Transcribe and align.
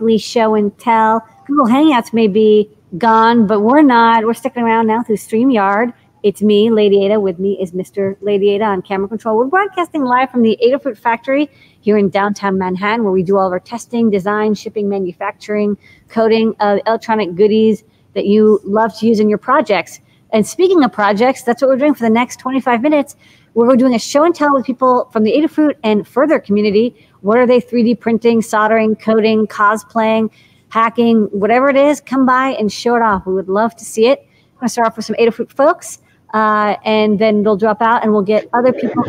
weekly 0.00 0.18
show 0.18 0.54
and 0.54 0.76
tell. 0.78 1.26
Google 1.46 1.66
Hangouts 1.66 2.12
may 2.12 2.26
be 2.26 2.70
gone, 2.96 3.46
but 3.46 3.60
we're 3.60 3.82
not. 3.82 4.24
We're 4.24 4.34
sticking 4.34 4.62
around 4.62 4.86
now 4.86 5.02
through 5.02 5.16
StreamYard. 5.16 5.92
It's 6.22 6.42
me, 6.42 6.70
Lady 6.70 7.04
Ada. 7.04 7.20
With 7.20 7.38
me 7.38 7.58
is 7.60 7.72
Mr. 7.72 8.16
Lady 8.20 8.50
Ada 8.50 8.64
on 8.64 8.82
camera 8.82 9.08
control. 9.08 9.36
We're 9.36 9.46
broadcasting 9.46 10.04
live 10.04 10.30
from 10.30 10.42
the 10.42 10.58
Adafruit 10.64 10.96
factory 10.96 11.50
here 11.80 11.98
in 11.98 12.08
downtown 12.08 12.58
Manhattan, 12.58 13.04
where 13.04 13.12
we 13.12 13.22
do 13.22 13.36
all 13.36 13.46
of 13.46 13.52
our 13.52 13.60
testing, 13.60 14.10
design, 14.10 14.54
shipping, 14.54 14.88
manufacturing, 14.88 15.76
coding 16.08 16.54
of 16.60 16.80
electronic 16.86 17.34
goodies 17.34 17.84
that 18.14 18.26
you 18.26 18.60
love 18.64 18.98
to 18.98 19.06
use 19.06 19.20
in 19.20 19.28
your 19.28 19.38
projects. 19.38 20.00
And 20.32 20.46
speaking 20.46 20.82
of 20.84 20.92
projects, 20.92 21.42
that's 21.42 21.60
what 21.60 21.68
we're 21.68 21.76
doing 21.76 21.94
for 21.94 22.04
the 22.04 22.10
next 22.10 22.38
25 22.38 22.82
minutes. 22.82 23.16
We're 23.54 23.76
doing 23.76 23.94
a 23.94 23.98
show 23.98 24.24
and 24.24 24.34
tell 24.34 24.54
with 24.54 24.64
people 24.64 25.10
from 25.12 25.24
the 25.24 25.32
Adafruit 25.32 25.74
and 25.82 26.06
further 26.06 26.38
community. 26.38 26.94
What 27.22 27.38
are 27.38 27.46
they 27.46 27.60
3D 27.60 28.00
printing, 28.00 28.42
soldering, 28.42 28.96
coding, 28.96 29.46
cosplaying, 29.46 30.30
hacking, 30.70 31.24
whatever 31.32 31.68
it 31.68 31.76
is? 31.76 32.00
Come 32.00 32.26
by 32.26 32.50
and 32.50 32.72
show 32.72 32.96
it 32.96 33.02
off. 33.02 33.26
We 33.26 33.34
would 33.34 33.48
love 33.48 33.76
to 33.76 33.84
see 33.84 34.06
it. 34.06 34.20
I'm 34.20 34.60
going 34.60 34.66
to 34.66 34.72
start 34.72 34.86
off 34.88 34.96
with 34.96 35.06
some 35.06 35.16
Adafruit 35.16 35.50
folks, 35.52 36.00
uh, 36.34 36.76
and 36.84 37.18
then 37.18 37.42
they'll 37.42 37.56
drop 37.56 37.80
out, 37.82 38.02
and 38.02 38.12
we'll 38.12 38.22
get 38.22 38.48
other 38.52 38.72
people 38.72 39.02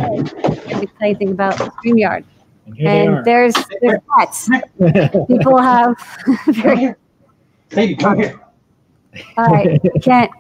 exciting 0.82 1.18
thing 1.18 1.32
about 1.32 1.56
StreamYard. 1.56 2.24
And, 2.68 2.88
And 2.88 3.26
there's 3.26 3.54
there's 3.82 4.00
pets. 4.18 4.50
People 5.28 5.58
have 5.58 5.96
very 6.48 6.96
Hey, 7.72 7.96
come 7.96 8.18
here. 8.18 8.40
all 9.38 9.46
right. 9.46 9.80
Can't 10.02 10.32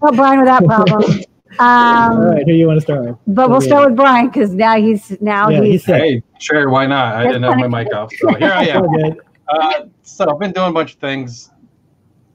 help 0.00 0.16
Brian 0.16 0.38
with 0.40 0.46
that 0.46 0.64
problem. 0.64 1.20
All 1.58 1.66
Um, 1.66 2.20
right, 2.26 2.46
who 2.46 2.52
you 2.54 2.66
want 2.66 2.76
to 2.78 2.80
start 2.82 3.04
with? 3.04 3.16
but 3.26 3.50
we'll 3.50 3.60
start 3.60 3.88
with 3.90 3.96
Brian 3.96 4.28
because 4.28 4.54
now 4.54 4.76
he's 4.76 5.20
now 5.20 5.48
Yeah, 5.48 5.62
he's 5.62 5.84
he's. 5.84 5.84
Hey, 5.84 6.22
sure, 6.38 6.70
why 6.70 6.86
not? 6.86 7.14
I 7.16 7.24
didn't 7.24 7.42
have 7.42 7.56
my 7.58 7.66
mic 7.66 7.92
off. 7.94 8.12
So 8.18 8.32
here 8.34 8.52
I 8.52 8.66
am. 8.66 8.84
Uh, 9.48 9.86
so 10.02 10.30
I've 10.30 10.38
been 10.38 10.52
doing 10.52 10.68
a 10.70 10.72
bunch 10.72 10.94
of 10.94 11.00
things, 11.00 11.50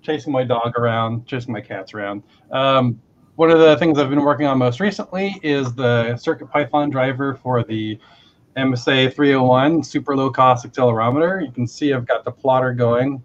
chasing 0.01 0.33
my 0.33 0.43
dog 0.43 0.77
around, 0.77 1.25
chasing 1.25 1.53
my 1.53 1.61
cats 1.61 1.93
around. 1.93 2.23
Um, 2.51 3.01
one 3.35 3.51
of 3.51 3.59
the 3.59 3.77
things 3.77 3.97
I've 3.97 4.09
been 4.09 4.21
working 4.21 4.47
on 4.47 4.57
most 4.57 4.79
recently 4.81 5.39
is 5.43 5.73
the 5.75 6.17
Circuit 6.17 6.47
Python 6.47 6.89
driver 6.89 7.35
for 7.35 7.63
the 7.63 7.97
MSA 8.57 9.13
301 9.13 9.83
super 9.83 10.15
low 10.15 10.29
cost 10.29 10.65
accelerometer. 10.65 11.45
You 11.45 11.51
can 11.51 11.67
see 11.67 11.93
I've 11.93 12.05
got 12.05 12.23
the 12.25 12.31
plotter 12.31 12.73
going, 12.73 13.21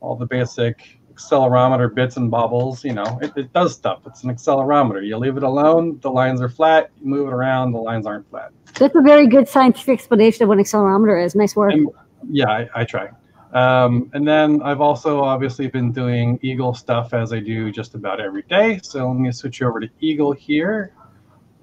all 0.00 0.14
the 0.16 0.26
basic 0.26 0.95
accelerometer 1.16 1.92
bits 1.94 2.16
and 2.16 2.30
bobbles. 2.30 2.84
You 2.84 2.92
know, 2.92 3.18
it, 3.22 3.32
it 3.36 3.52
does 3.52 3.74
stuff. 3.74 4.02
It's 4.06 4.22
an 4.24 4.30
accelerometer. 4.30 5.06
You 5.06 5.16
leave 5.16 5.36
it 5.36 5.42
alone, 5.42 5.98
the 6.00 6.10
lines 6.10 6.40
are 6.40 6.48
flat. 6.48 6.90
You 7.00 7.08
move 7.08 7.28
it 7.28 7.32
around, 7.32 7.72
the 7.72 7.78
lines 7.78 8.06
aren't 8.06 8.28
flat. 8.28 8.50
that's 8.74 8.94
a 8.94 9.00
very 9.00 9.26
good 9.26 9.48
scientific 9.48 9.94
explanation 9.98 10.42
of 10.42 10.48
what 10.48 10.58
an 10.58 10.64
accelerometer 10.64 11.24
is. 11.24 11.34
Nice 11.34 11.56
work. 11.56 11.72
And- 11.72 11.88
yeah, 12.28 12.48
I, 12.48 12.68
I 12.74 12.84
try. 12.84 13.10
Um, 13.52 14.10
and 14.12 14.26
then 14.26 14.60
I've 14.62 14.80
also 14.80 15.20
obviously 15.22 15.68
been 15.68 15.92
doing 15.92 16.38
Eagle 16.42 16.74
stuff 16.74 17.14
as 17.14 17.32
I 17.32 17.40
do 17.40 17.70
just 17.70 17.94
about 17.94 18.20
every 18.20 18.42
day. 18.42 18.80
So 18.82 19.08
let 19.08 19.18
me 19.18 19.32
switch 19.32 19.62
over 19.62 19.80
to 19.80 19.88
Eagle 20.00 20.32
here. 20.32 20.92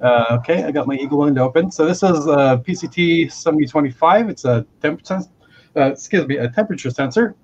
Uh, 0.02 0.38
okay, 0.40 0.64
I 0.64 0.72
got 0.72 0.88
my 0.88 0.96
Eagle 0.96 1.20
window 1.20 1.46
open. 1.46 1.72
So 1.72 1.86
this 1.86 2.02
is 2.04 2.26
a 2.26 2.62
PCT 2.66 3.32
7025. 3.32 4.30
It's 4.30 4.46
a 4.46 4.66
temperature, 4.82 5.20
uh, 5.76 5.92
excuse 5.92 6.26
me, 6.26 6.38
a 6.38 6.50
temperature 6.50 6.90
sensor 6.90 7.36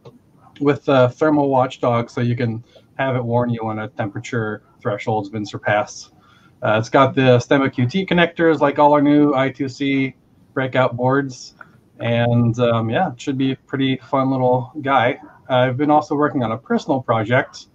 with 0.60 0.88
a 0.88 1.10
thermal 1.10 1.50
watchdog, 1.50 2.10
so 2.10 2.22
you 2.22 2.36
can 2.36 2.64
have 2.98 3.16
it 3.16 3.24
warn 3.24 3.50
you 3.50 3.66
when 3.66 3.80
a 3.80 3.88
temperature 3.88 4.64
threshold's 4.82 5.30
been 5.30 5.46
surpassed. 5.46 6.14
Uh, 6.62 6.78
it's 6.78 6.90
got 6.90 7.16
the 7.16 7.38
STEMMA 7.38 7.74
QT 7.74 8.08
connectors, 8.08 8.60
like 8.60 8.80
all 8.80 8.94
our 8.94 9.02
new 9.02 9.32
I2C 9.32 10.14
breakout 10.54 10.98
boards 10.98 11.56
and 12.00 12.58
um, 12.60 12.90
yeah, 12.90 13.12
it 13.12 13.22
should 13.22 13.38
be 13.38 13.52
a 13.52 13.56
pretty 13.56 13.98
fun 13.98 14.32
little 14.32 14.72
guy. 14.82 15.20
I've 15.50 15.78
been 15.78 15.92
also 15.92 16.16
working 16.16 16.44
on 16.44 16.54
a 16.54 16.58
personal 16.58 17.02
project. 17.02 17.68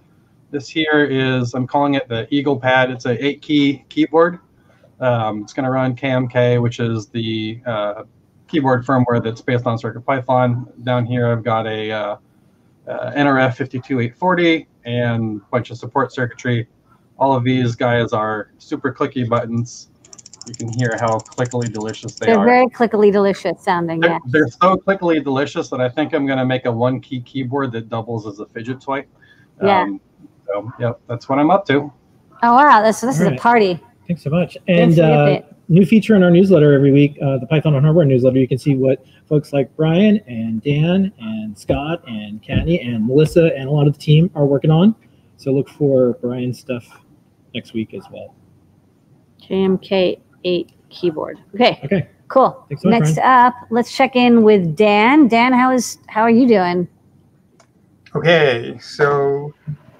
This 0.50 0.68
here 0.68 1.04
is 1.04 1.54
I'm 1.54 1.66
calling 1.66 1.94
it 1.94 2.08
the 2.08 2.26
Eagle 2.34 2.58
Pad. 2.58 2.90
It's 2.90 3.06
a 3.06 3.24
eight 3.24 3.42
key 3.42 3.84
keyboard. 3.88 4.38
Um, 5.00 5.42
it's 5.42 5.52
going 5.52 5.64
to 5.64 5.70
run 5.70 5.96
KMK, 5.96 6.62
which 6.62 6.80
is 6.80 7.08
the 7.08 7.60
uh, 7.66 8.04
keyboard 8.46 8.86
firmware 8.86 9.22
that's 9.22 9.40
based 9.40 9.66
on 9.66 9.76
CircuitPython. 9.76 10.84
Down 10.84 11.04
here, 11.04 11.30
I've 11.30 11.42
got 11.42 11.66
a 11.66 11.90
uh, 11.90 12.16
uh, 12.88 13.12
NRF 13.12 13.56
52840 13.56 14.66
and 14.84 15.40
a 15.40 15.44
bunch 15.50 15.70
of 15.70 15.78
support 15.78 16.12
circuitry. 16.12 16.68
All 17.18 17.34
of 17.34 17.44
these 17.44 17.74
guys 17.76 18.12
are 18.12 18.50
super 18.58 18.92
clicky 18.92 19.28
buttons. 19.28 19.88
You 20.46 20.54
can 20.54 20.68
hear 20.78 20.96
how 21.00 21.18
clickily 21.18 21.72
delicious 21.72 22.16
they 22.16 22.30
are. 22.30 22.36
They're 22.36 22.44
very 22.44 22.66
clickily 22.66 23.10
delicious 23.10 23.62
sounding. 23.62 24.00
They're, 24.00 24.10
Yeah. 24.10 24.18
they're 24.26 24.48
so 24.48 24.76
clickily 24.76 25.22
delicious 25.24 25.70
that 25.70 25.80
I 25.80 25.88
think 25.88 26.12
I'm 26.12 26.26
going 26.26 26.38
to 26.38 26.44
make 26.44 26.66
a 26.66 26.72
one 26.72 27.00
key 27.00 27.20
keyboard 27.20 27.72
that 27.72 27.88
doubles 27.88 28.26
as 28.26 28.40
a 28.40 28.46
fidget 28.46 28.80
toy. 28.80 29.06
Yeah. 29.62 29.82
Um, 29.82 30.00
so, 30.46 30.72
yep, 30.78 31.00
that's 31.08 31.28
what 31.28 31.38
I'm 31.38 31.50
up 31.50 31.66
to. 31.68 31.90
Oh 32.42 32.54
wow, 32.54 32.82
this 32.82 33.00
this 33.00 33.20
is 33.20 33.26
a 33.26 33.36
party. 33.36 33.80
Thanks 34.06 34.22
so 34.22 34.28
much. 34.28 34.58
And 34.68 34.98
uh, 34.98 35.02
update. 35.02 35.53
New 35.68 35.84
feature 35.86 36.14
in 36.16 36.22
our 36.22 36.30
newsletter 36.30 36.72
every 36.72 36.92
week, 36.92 37.16
uh, 37.22 37.38
the 37.38 37.46
Python 37.46 37.74
on 37.74 37.82
Hardware 37.82 38.04
newsletter. 38.04 38.38
You 38.38 38.48
can 38.48 38.58
see 38.58 38.74
what 38.74 39.04
folks 39.28 39.52
like 39.52 39.74
Brian 39.76 40.18
and 40.26 40.62
Dan 40.62 41.12
and 41.18 41.56
Scott 41.58 42.02
and 42.06 42.42
Kenny 42.42 42.80
and 42.80 43.06
Melissa 43.06 43.54
and 43.56 43.68
a 43.68 43.70
lot 43.70 43.86
of 43.86 43.94
the 43.94 43.98
team 43.98 44.30
are 44.34 44.44
working 44.46 44.70
on. 44.70 44.94
So 45.36 45.52
look 45.52 45.68
for 45.68 46.14
Brian's 46.14 46.58
stuff 46.60 46.84
next 47.54 47.72
week 47.72 47.94
as 47.94 48.04
well. 48.12 48.34
JMK8 49.42 50.68
keyboard. 50.90 51.38
Okay, 51.54 51.80
Okay. 51.84 52.08
cool. 52.28 52.64
Thanks 52.68 52.82
so 52.82 52.88
much, 52.90 53.00
Next 53.00 53.18
up, 53.18 53.54
let's 53.70 53.94
check 53.94 54.16
in 54.16 54.42
with 54.42 54.76
Dan. 54.76 55.28
Dan, 55.28 55.52
how 55.52 55.70
is 55.72 55.98
how 56.08 56.22
are 56.22 56.30
you 56.30 56.46
doing? 56.46 56.88
Okay, 58.14 58.78
so 58.80 59.52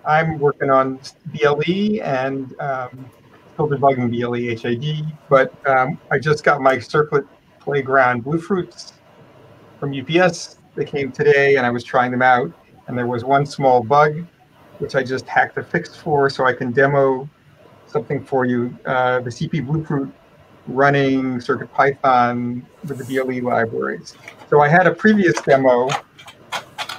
I'm 0.06 0.38
working 0.38 0.70
on 0.70 1.00
BLE 1.32 2.00
and 2.02 2.54
um, 2.60 3.06
still 3.54 3.68
debugging 3.68 4.10
BLE 4.10 4.56
HID, 4.56 5.06
but 5.28 5.54
um, 5.66 5.98
I 6.10 6.18
just 6.18 6.44
got 6.44 6.60
my 6.60 6.78
Circuit 6.78 7.24
Playground 7.60 8.24
Bluefruits 8.24 8.92
from 9.80 9.94
UPS. 9.98 10.58
They 10.74 10.84
came 10.84 11.12
today 11.12 11.56
and 11.56 11.64
I 11.64 11.70
was 11.70 11.84
trying 11.84 12.10
them 12.10 12.22
out, 12.22 12.52
and 12.88 12.98
there 12.98 13.06
was 13.06 13.24
one 13.24 13.46
small 13.46 13.82
bug 13.82 14.24
which 14.78 14.94
I 14.94 15.02
just 15.02 15.26
hacked 15.26 15.56
a 15.58 15.62
fix 15.62 15.94
for 15.94 16.28
so 16.28 16.44
I 16.44 16.52
can 16.52 16.72
demo 16.72 17.28
something 17.86 18.24
for 18.24 18.44
you. 18.44 18.76
Uh, 18.84 19.20
the 19.20 19.30
CP 19.30 19.64
Bluefruit 19.66 20.12
running 20.66 21.40
Circuit 21.40 21.72
Python 21.72 22.66
with 22.86 22.98
the 22.98 23.04
BLE 23.04 23.42
libraries. 23.42 24.14
So 24.50 24.60
I 24.60 24.68
had 24.68 24.86
a 24.86 24.92
previous 24.92 25.40
demo 25.42 25.88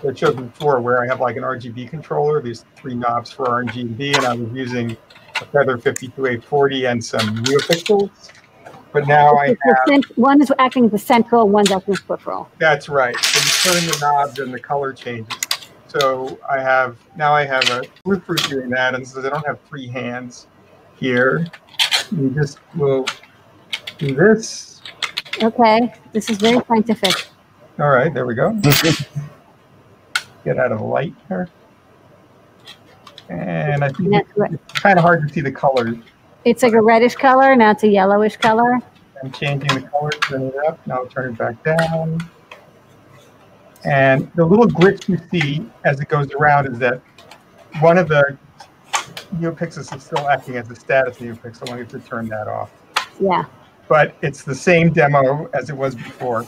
that 0.03 0.17
showed 0.17 0.37
before 0.37 0.79
where 0.81 1.03
I 1.03 1.07
have 1.07 1.19
like 1.19 1.35
an 1.35 1.43
RGB 1.43 1.89
controller, 1.89 2.41
these 2.41 2.65
three 2.75 2.95
knobs 2.95 3.31
for 3.31 3.45
RGB, 3.45 4.15
and 4.15 4.25
I 4.25 4.33
was 4.33 4.49
using 4.53 4.95
a 5.41 5.45
Feather 5.45 5.77
52840 5.77 6.85
and 6.85 7.03
some 7.03 7.35
new 7.35 7.41
NeoPixels. 7.57 8.31
But 8.91 9.07
now 9.07 9.35
I 9.35 9.47
have, 9.47 9.77
cent- 9.87 10.17
one 10.17 10.41
is 10.41 10.51
acting 10.57 10.85
as 10.85 10.91
the 10.91 10.97
central, 10.97 11.49
one's 11.49 11.69
acting 11.71 11.95
as 11.95 11.99
peripheral. 11.99 12.49
that's 12.59 12.87
right. 12.87 13.15
So 13.19 13.71
you 13.71 13.73
turn 13.73 13.87
the 13.87 13.97
knobs 13.99 14.39
and 14.39 14.53
the 14.53 14.59
color 14.59 14.93
changes. 14.93 15.35
So 15.87 16.39
I 16.49 16.61
have, 16.61 16.97
now 17.15 17.33
I 17.33 17.43
have 17.45 17.69
a 17.69 17.83
Bluefruit 18.05 18.47
doing 18.49 18.69
that, 18.69 18.95
and 18.95 19.05
since 19.07 19.25
I 19.25 19.29
don't 19.29 19.45
have 19.45 19.59
three 19.67 19.87
hands 19.87 20.47
here, 20.95 21.45
you 22.11 22.29
just 22.29 22.59
will 22.75 23.05
do 23.97 24.15
this. 24.15 24.81
Okay, 25.43 25.93
this 26.13 26.29
is 26.29 26.37
very 26.37 26.59
scientific. 26.67 27.27
All 27.79 27.89
right, 27.89 28.13
there 28.13 28.25
we 28.25 28.35
go. 28.35 28.53
Get 30.45 30.57
out 30.59 30.71
of 30.71 30.79
the 30.79 30.85
light 30.85 31.13
here. 31.27 31.49
And 33.29 33.83
I 33.83 33.87
think 33.89 34.13
And 34.13 34.23
what- 34.35 34.51
it's 34.51 34.79
kind 34.79 34.97
of 34.99 35.03
hard 35.03 35.27
to 35.27 35.33
see 35.33 35.41
the 35.41 35.51
colors. 35.51 35.97
It's 36.43 36.61
like 36.61 36.73
a 36.73 36.81
reddish 36.81 37.15
color, 37.15 37.55
now 37.55 37.71
it's 37.71 37.83
a 37.83 37.87
yellowish 37.87 38.37
color. 38.37 38.79
I'm 39.23 39.31
changing 39.31 39.81
the 39.81 39.87
color, 39.87 40.11
turn 40.11 40.43
it 40.43 40.55
up, 40.67 40.79
now 40.85 40.97
I'll 40.97 41.07
turn 41.07 41.31
it 41.31 41.37
back 41.37 41.63
down. 41.63 42.19
And 43.83 44.31
the 44.35 44.45
little 44.45 44.67
glitch 44.67 45.07
you 45.07 45.17
see 45.31 45.67
as 45.85 45.99
it 45.99 46.07
goes 46.07 46.31
around 46.33 46.67
is 46.67 46.79
that 46.79 47.01
one 47.79 47.97
of 47.97 48.07
the 48.07 48.37
NeoPixels 49.39 49.95
is 49.95 50.03
still 50.03 50.27
acting 50.29 50.57
as 50.57 50.69
a 50.69 50.75
status 50.75 51.17
NeoPixel. 51.17 51.71
I 51.71 51.77
have 51.77 51.87
to 51.89 51.99
turn 51.99 52.27
that 52.29 52.47
off. 52.47 52.71
Yeah. 53.19 53.45
But 53.87 54.15
it's 54.21 54.43
the 54.43 54.55
same 54.55 54.91
demo 54.91 55.49
as 55.53 55.69
it 55.69 55.77
was 55.77 55.93
before. 55.95 56.45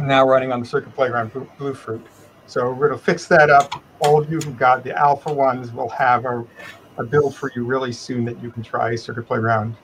Now 0.00 0.28
running 0.28 0.52
on 0.52 0.60
the 0.60 0.66
Circuit 0.66 0.94
Playground 0.94 1.32
Blue- 1.32 1.48
Bluefruit. 1.58 2.04
So 2.46 2.72
we're 2.72 2.88
going 2.88 2.98
to 2.98 3.04
fix 3.04 3.26
that 3.26 3.50
up. 3.50 3.82
All 4.00 4.20
of 4.20 4.30
you 4.30 4.38
who 4.38 4.52
got 4.52 4.84
the 4.84 4.96
alpha 4.96 5.32
ones 5.32 5.72
will 5.72 5.88
have 5.90 6.24
a, 6.24 6.44
a 6.98 7.04
build 7.04 7.34
for 7.34 7.50
you 7.54 7.64
really 7.64 7.92
soon 7.92 8.24
that 8.26 8.40
you 8.42 8.50
can 8.50 8.62
try 8.62 8.94
Circuit 8.94 9.26
Playground. 9.26 9.74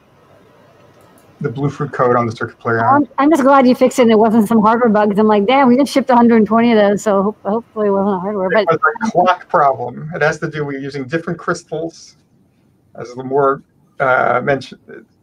The 1.41 1.49
Bluefruit 1.49 1.93
code 1.93 2.15
on 2.15 2.27
the 2.27 2.33
Circuit 2.33 2.59
Playground. 2.61 3.09
I'm, 3.19 3.25
I'm 3.25 3.31
just 3.31 3.43
glad 3.43 3.67
you 3.67 3.75
fixed 3.75 3.99
it 3.99 4.03
and 4.03 4.13
it 4.13 4.19
wasn't 4.19 4.47
some 4.47 4.61
hardware 4.61 4.91
bugs. 4.91 5.19
I'm 5.19 5.27
like, 5.27 5.45
damn, 5.47 5.67
we 5.69 5.77
just 5.77 5.93
shipped 5.93 6.09
120 6.09 6.73
of 6.73 6.79
those, 6.79 7.03
so 7.03 7.23
hope, 7.23 7.43
hopefully 7.43 7.89
it 7.89 7.91
wasn't 7.91 8.17
a 8.17 8.21
hardware. 8.21 8.47
It 8.53 8.67
But 8.67 8.81
was 8.81 8.93
a 9.09 9.11
clock 9.11 9.49
problem. 9.49 10.11
It 10.15 10.23
has 10.23 10.39
to 10.39 10.49
do 10.49 10.65
with 10.65 10.81
using 10.81 11.05
different 11.05 11.41
crystals. 11.41 12.17
As 12.95 13.09
Limor 13.11 13.63
uh, 13.99 14.41
mentioned, 14.45 14.81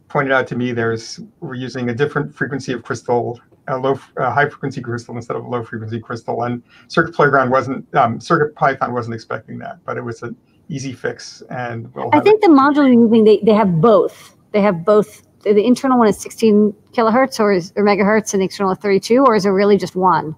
pointed 0.08 0.32
out 0.32 0.46
to 0.48 0.56
me, 0.56 0.72
there's 0.72 1.20
we're 1.40 1.54
using 1.54 1.88
a 1.88 1.94
different 1.94 2.34
frequency 2.34 2.72
of 2.72 2.82
crystal 2.82 3.40
a 3.68 3.76
low, 3.76 3.98
a 4.16 4.30
high 4.30 4.48
frequency 4.48 4.80
crystal 4.80 5.14
instead 5.16 5.36
of 5.36 5.44
a 5.44 5.48
low 5.48 5.62
frequency 5.62 6.00
crystal. 6.00 6.42
And 6.42 6.62
Circuit 6.88 7.14
Playground 7.14 7.50
wasn't, 7.50 7.94
um, 7.94 8.20
Circuit 8.20 8.54
Python 8.54 8.92
wasn't 8.92 9.14
expecting 9.14 9.58
that, 9.58 9.78
but 9.84 9.96
it 9.96 10.02
was 10.02 10.22
an 10.22 10.36
easy 10.68 10.92
fix. 10.92 11.42
And 11.50 11.92
we'll 11.94 12.10
I 12.12 12.20
think 12.20 12.42
it. 12.42 12.46
the 12.46 12.52
module 12.52 12.92
you're 12.92 13.04
using, 13.04 13.24
they, 13.24 13.38
they 13.38 13.54
have 13.54 13.80
both. 13.80 14.36
They 14.52 14.60
have 14.60 14.84
both. 14.84 15.22
The 15.42 15.54
the 15.54 15.64
internal 15.64 15.98
one 15.98 16.08
is 16.08 16.18
16 16.18 16.74
kilohertz 16.92 17.40
or 17.40 17.52
is 17.52 17.72
or 17.76 17.84
megahertz, 17.84 18.34
and 18.34 18.42
the 18.42 18.44
external 18.44 18.72
is 18.72 18.78
32, 18.78 19.24
or 19.24 19.34
is 19.36 19.46
it 19.46 19.50
really 19.50 19.76
just 19.78 19.96
one? 19.96 20.36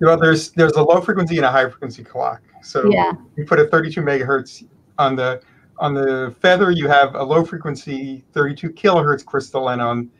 well, 0.00 0.18
there's 0.18 0.50
there's 0.52 0.72
a 0.72 0.82
low 0.82 1.00
frequency 1.00 1.36
and 1.36 1.46
a 1.46 1.50
high 1.50 1.68
frequency 1.68 2.02
clock. 2.02 2.42
So 2.62 2.90
Yeah. 2.90 3.12
you 3.36 3.44
put 3.44 3.60
a 3.60 3.66
32 3.66 4.00
megahertz 4.02 4.66
on 4.98 5.16
the 5.16 5.40
on 5.78 5.94
the 5.94 6.34
feather. 6.40 6.70
You 6.70 6.88
have 6.88 7.14
a 7.14 7.22
low 7.22 7.44
frequency 7.44 8.24
32 8.32 8.70
kilohertz 8.70 9.24
crystal, 9.24 9.68
and 9.70 9.80
on 9.80 10.10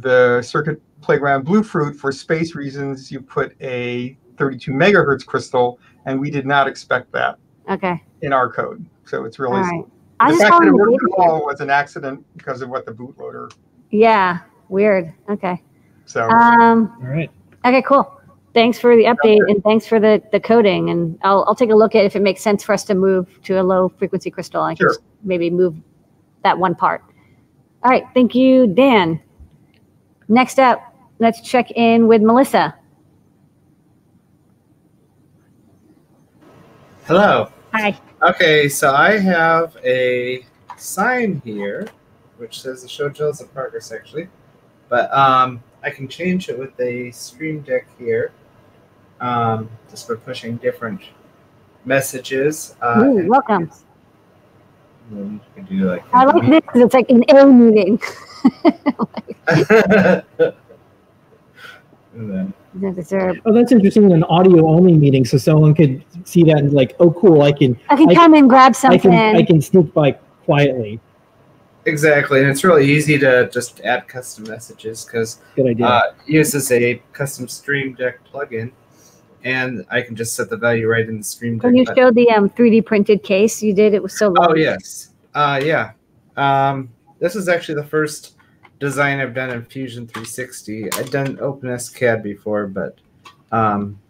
the 0.00 0.42
Circuit 0.42 0.80
Playground 1.00 1.44
Bluefruit, 1.44 1.96
for 1.96 2.10
space 2.12 2.54
reasons, 2.54 3.10
you 3.10 3.20
put 3.20 3.54
a 3.60 4.16
32 4.38 4.72
megahertz 4.72 5.24
crystal, 5.24 5.78
and 6.06 6.18
we 6.20 6.30
did 6.30 6.46
not 6.46 6.66
expect 6.66 7.12
that 7.12 7.38
Okay. 7.70 8.02
in 8.22 8.32
our 8.32 8.50
code. 8.50 8.84
So 9.04 9.24
it's 9.24 9.38
really 9.38 9.56
All 9.56 9.62
right. 9.62 9.84
I 10.20 10.30
the 10.30 10.34
just 10.34 10.42
fact 10.42 10.52
found 10.54 10.64
that 10.64 10.70
it 10.70 10.74
worked 10.74 11.04
at 11.04 11.18
all 11.18 11.44
was 11.46 11.60
an 11.60 11.70
accident 11.70 12.24
because 12.36 12.62
of 12.62 12.68
what 12.70 12.86
the 12.86 12.92
bootloader. 12.92 13.52
Yeah. 13.90 14.40
Weird. 14.68 15.12
Okay. 15.28 15.62
So 16.06 16.28
Um. 16.28 16.96
All 17.02 17.08
right. 17.08 17.30
Okay. 17.64 17.82
Cool. 17.82 18.10
Thanks 18.54 18.78
for 18.78 18.94
the 18.96 19.04
update 19.04 19.40
and 19.48 19.62
thanks 19.64 19.84
for 19.86 19.98
the, 19.98 20.22
the 20.30 20.38
coding. 20.38 20.88
And 20.90 21.18
I'll, 21.22 21.44
I'll 21.48 21.56
take 21.56 21.70
a 21.70 21.74
look 21.74 21.96
at 21.96 22.04
if 22.04 22.14
it 22.14 22.22
makes 22.22 22.40
sense 22.40 22.62
for 22.62 22.72
us 22.72 22.84
to 22.84 22.94
move 22.94 23.42
to 23.42 23.60
a 23.60 23.62
low 23.64 23.88
frequency 23.88 24.30
crystal. 24.30 24.62
I 24.62 24.74
can 24.74 24.84
Sure. 24.84 24.90
just 24.90 25.00
maybe 25.24 25.50
move 25.50 25.74
that 26.44 26.56
one 26.56 26.74
part. 26.76 27.02
All 27.82 27.90
right. 27.90 28.04
Thank 28.14 28.34
you, 28.34 28.68
Dan. 28.68 29.20
Next 30.28 30.58
up, 30.58 30.94
let's 31.18 31.40
check 31.40 31.70
in 31.72 32.08
with 32.08 32.22
Melissa. 32.22 32.74
Hello. 37.06 37.50
Hi. 37.74 37.98
Okay, 38.22 38.68
so 38.68 38.94
I 38.94 39.18
have 39.18 39.76
a 39.84 40.46
sign 40.76 41.42
here 41.44 41.86
which 42.38 42.60
says 42.60 42.82
the 42.82 42.88
show 42.88 43.08
drills 43.08 43.40
in 43.40 43.48
progress 43.48 43.92
actually. 43.92 44.28
But 44.88 45.12
um 45.12 45.62
I 45.82 45.90
can 45.90 46.08
change 46.08 46.48
it 46.48 46.58
with 46.58 46.78
a 46.80 47.10
stream 47.10 47.60
deck 47.60 47.86
here. 47.98 48.32
Um 49.20 49.68
just 49.90 50.08
by 50.08 50.14
pushing 50.14 50.56
different 50.56 51.02
messages. 51.84 52.74
Uh 52.80 53.04
Ooh, 53.04 53.28
welcome. 53.28 53.70
And 55.10 55.18
then 55.18 55.40
you 55.56 55.62
can 55.64 55.78
do 55.78 55.84
like 55.90 56.02
I 56.12 56.24
like 56.24 56.48
this 56.48 56.60
because 56.60 56.82
it's 56.82 56.94
like 56.94 57.10
an 57.10 57.24
A 57.30 57.46
meeting. 57.46 58.00
and 62.14 62.52
then 62.74 62.98
Is 62.98 63.08
there- 63.08 63.34
Oh, 63.44 63.52
that's 63.52 63.72
interesting. 63.72 64.12
An 64.12 64.24
audio 64.24 64.68
only 64.68 64.94
meeting, 64.94 65.24
so 65.24 65.36
someone 65.38 65.74
could 65.74 66.02
see 66.24 66.42
that 66.44 66.58
and 66.58 66.72
like, 66.72 66.94
oh, 67.00 67.10
cool. 67.12 67.42
I 67.42 67.52
can, 67.52 67.78
I 67.88 67.96
can 67.96 68.10
I- 68.10 68.14
come 68.14 68.34
and 68.34 68.48
grab 68.48 68.70
I 68.70 68.72
something. 68.72 69.00
can, 69.00 69.36
I 69.36 69.42
can 69.42 69.60
sneak 69.60 69.92
by 69.94 70.12
quietly. 70.44 71.00
Exactly, 71.86 72.40
and 72.40 72.48
it's 72.48 72.64
really 72.64 72.90
easy 72.90 73.18
to 73.18 73.46
just 73.50 73.80
add 73.82 74.08
custom 74.08 74.44
messages 74.48 75.04
because 75.04 75.40
Good 75.54 75.82
uh, 75.82 76.12
it 76.26 76.32
uses 76.32 76.72
a 76.72 77.02
custom 77.12 77.46
Stream 77.46 77.92
Deck 77.92 78.20
plugin, 78.32 78.72
and 79.44 79.84
I 79.90 80.00
can 80.00 80.16
just 80.16 80.34
set 80.34 80.48
the 80.48 80.56
value 80.56 80.88
right 80.88 81.06
in 81.06 81.18
the 81.18 81.24
Stream. 81.24 81.58
When 81.58 81.76
you 81.76 81.84
showed 81.94 82.14
the 82.14 82.30
um, 82.30 82.48
3D 82.48 82.84
printed 82.84 83.22
case 83.22 83.62
you 83.62 83.74
did, 83.74 83.94
it 83.94 84.02
was 84.02 84.18
so 84.18 84.34
Oh 84.38 84.54
yes, 84.54 85.10
uh, 85.34 85.60
yeah. 85.62 85.92
Um, 86.36 86.90
this 87.20 87.36
is 87.36 87.48
actually 87.48 87.76
the 87.76 87.84
first 87.84 88.36
design 88.80 89.20
I've 89.20 89.34
done 89.34 89.50
in 89.50 89.64
Fusion 89.64 90.06
360. 90.06 90.92
I've 90.94 91.10
done 91.10 91.36
OpenSCAD 91.36 92.22
before, 92.22 92.66
but 92.66 92.98
um, 93.52 94.00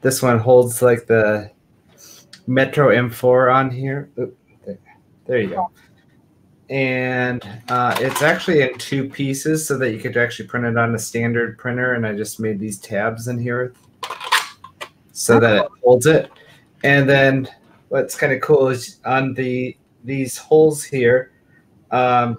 this 0.00 0.22
one 0.22 0.38
holds 0.38 0.80
like 0.80 1.06
the 1.06 1.50
Metro 2.46 2.88
M4 2.88 3.54
on 3.54 3.70
here. 3.70 4.08
Oop, 4.18 4.38
there, 4.64 4.78
there 5.26 5.40
you 5.40 5.50
go. 5.50 5.70
And 6.70 7.42
uh, 7.68 7.96
it's 7.98 8.22
actually 8.22 8.62
in 8.62 8.78
two 8.78 9.08
pieces 9.08 9.66
so 9.66 9.76
that 9.78 9.90
you 9.90 9.98
could 9.98 10.16
actually 10.16 10.46
print 10.46 10.64
it 10.64 10.78
on 10.78 10.94
a 10.94 10.98
standard 10.98 11.58
printer. 11.58 11.94
And 11.94 12.06
I 12.06 12.14
just 12.14 12.38
made 12.38 12.60
these 12.60 12.78
tabs 12.78 13.26
in 13.26 13.38
here 13.38 13.74
so 15.20 15.38
that 15.38 15.66
it 15.66 15.70
holds 15.84 16.06
it. 16.06 16.30
And 16.82 17.06
then 17.06 17.46
what's 17.90 18.16
kind 18.16 18.32
of 18.32 18.40
cool 18.40 18.68
is 18.68 19.00
on 19.04 19.34
the 19.34 19.76
these 20.02 20.38
holes 20.38 20.82
here 20.82 21.32
um, 21.90 22.38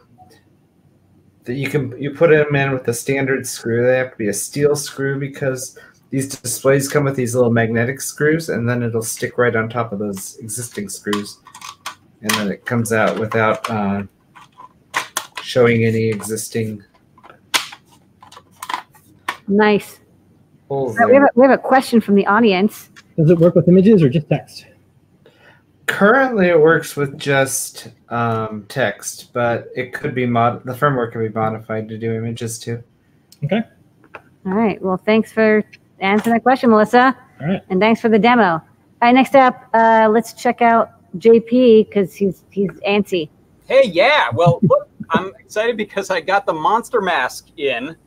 that 1.44 1.54
you 1.54 1.70
can 1.70 1.96
you 2.02 2.10
put 2.16 2.32
them 2.32 2.56
in 2.56 2.72
with 2.72 2.88
a 2.88 2.94
standard 2.94 3.46
screw. 3.46 3.86
They 3.86 3.98
have 3.98 4.12
to 4.14 4.18
be 4.18 4.30
a 4.30 4.34
steel 4.34 4.76
screw 4.76 5.20
because 5.20 5.78
these 6.10 6.28
displays 6.28 6.88
come 6.88 7.04
with 7.04 7.16
these 7.16 7.36
little 7.36 7.52
magnetic 7.52 8.02
screws, 8.02 8.50
and 8.50 8.68
then 8.68 8.82
it'll 8.82 9.04
stick 9.04 9.38
right 9.38 9.56
on 9.56 9.70
top 9.70 9.94
of 9.94 10.00
those 10.00 10.38
existing 10.38 10.90
screws, 10.90 11.38
and 12.24 12.32
then 12.32 12.52
it 12.52 12.66
comes 12.66 12.92
out 12.92 13.20
without 13.20 13.70
uh, 13.70 14.04
showing 15.44 15.86
any 15.86 16.10
existing 16.10 16.84
Nice. 19.48 20.01
Holes. 20.72 20.98
Uh, 21.00 21.08
We 21.08 21.16
have, 21.16 21.24
a, 21.24 21.28
we 21.36 21.44
have 21.44 21.52
a 21.52 21.62
question 21.62 22.00
from 22.02 22.16
the 22.16 22.26
audience. 22.26 22.90
Does 23.18 23.30
it 23.30 23.38
work 23.40 23.56
with 23.56 23.68
images 23.68 24.02
or 24.02 24.10
just 24.10 24.30
text? 24.30 24.66
Currently, 25.88 26.48
it 26.48 26.60
works 26.60 26.96
with 26.96 27.18
just 27.18 27.90
um, 28.10 28.66
text, 28.70 29.34
but 29.34 29.68
it 29.76 29.94
could 29.94 30.16
be 30.16 30.26
mod. 30.26 30.64
The 30.64 30.74
firmware 30.74 31.12
can 31.12 31.22
be 31.22 31.30
modified 31.30 31.90
to 31.90 31.98
do 31.98 32.14
images 32.14 32.58
too. 32.58 32.82
Okay. 33.44 33.62
All 34.46 34.54
right. 34.54 34.82
Well, 34.82 34.98
thanks 34.98 35.32
for 35.32 35.64
answering 36.00 36.36
that 36.36 36.44
question, 36.44 36.70
Melissa. 36.70 37.18
All 37.42 37.48
right. 37.48 37.62
And 37.70 37.80
thanks 37.82 38.00
for 38.00 38.08
the 38.08 38.20
demo. 38.20 38.44
All 38.44 38.62
right. 39.02 39.12
Next 39.12 39.36
up, 39.36 39.68
uh, 39.74 40.08
let's 40.10 40.34
check 40.34 40.62
out 40.62 40.92
JP 41.18 41.90
because 41.90 42.14
he's 42.14 42.46
he's 42.52 42.72
antsy. 42.88 43.30
Hey, 43.68 43.88
yeah. 43.88 44.30
Well, 44.34 44.60
look, 44.64 44.88
I'm 45.10 45.34
excited 45.40 45.76
because 45.76 46.10
I 46.10 46.22
got 46.22 46.46
the 46.46 46.54
monster 46.54 47.02
mask 47.02 47.50
in, 47.58 47.98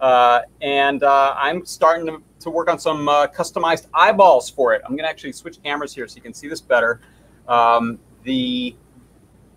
uh, 0.00 0.42
and 0.60 1.02
uh, 1.02 1.34
I'm 1.36 1.64
starting 1.64 2.06
to, 2.06 2.22
to 2.40 2.50
work 2.50 2.70
on 2.70 2.78
some 2.78 3.08
uh, 3.08 3.26
customized 3.26 3.86
eyeballs 3.94 4.48
for 4.48 4.74
it. 4.74 4.82
I'm 4.84 4.92
going 4.92 5.04
to 5.04 5.10
actually 5.10 5.32
switch 5.32 5.62
cameras 5.62 5.94
here 5.94 6.06
so 6.06 6.16
you 6.16 6.22
can 6.22 6.34
see 6.34 6.48
this 6.48 6.60
better. 6.60 7.00
Um, 7.48 7.98
the 8.22 8.76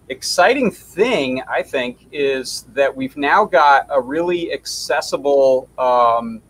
exciting 0.10 0.72
thing, 0.72 1.42
I 1.48 1.62
think, 1.62 2.08
is 2.12 2.66
that 2.74 2.96
we've 2.96 3.18
now 3.18 3.46
got 3.46 3.88
a 3.90 4.02
really 4.02 4.52
accessible 4.52 5.70
um, 5.78 6.42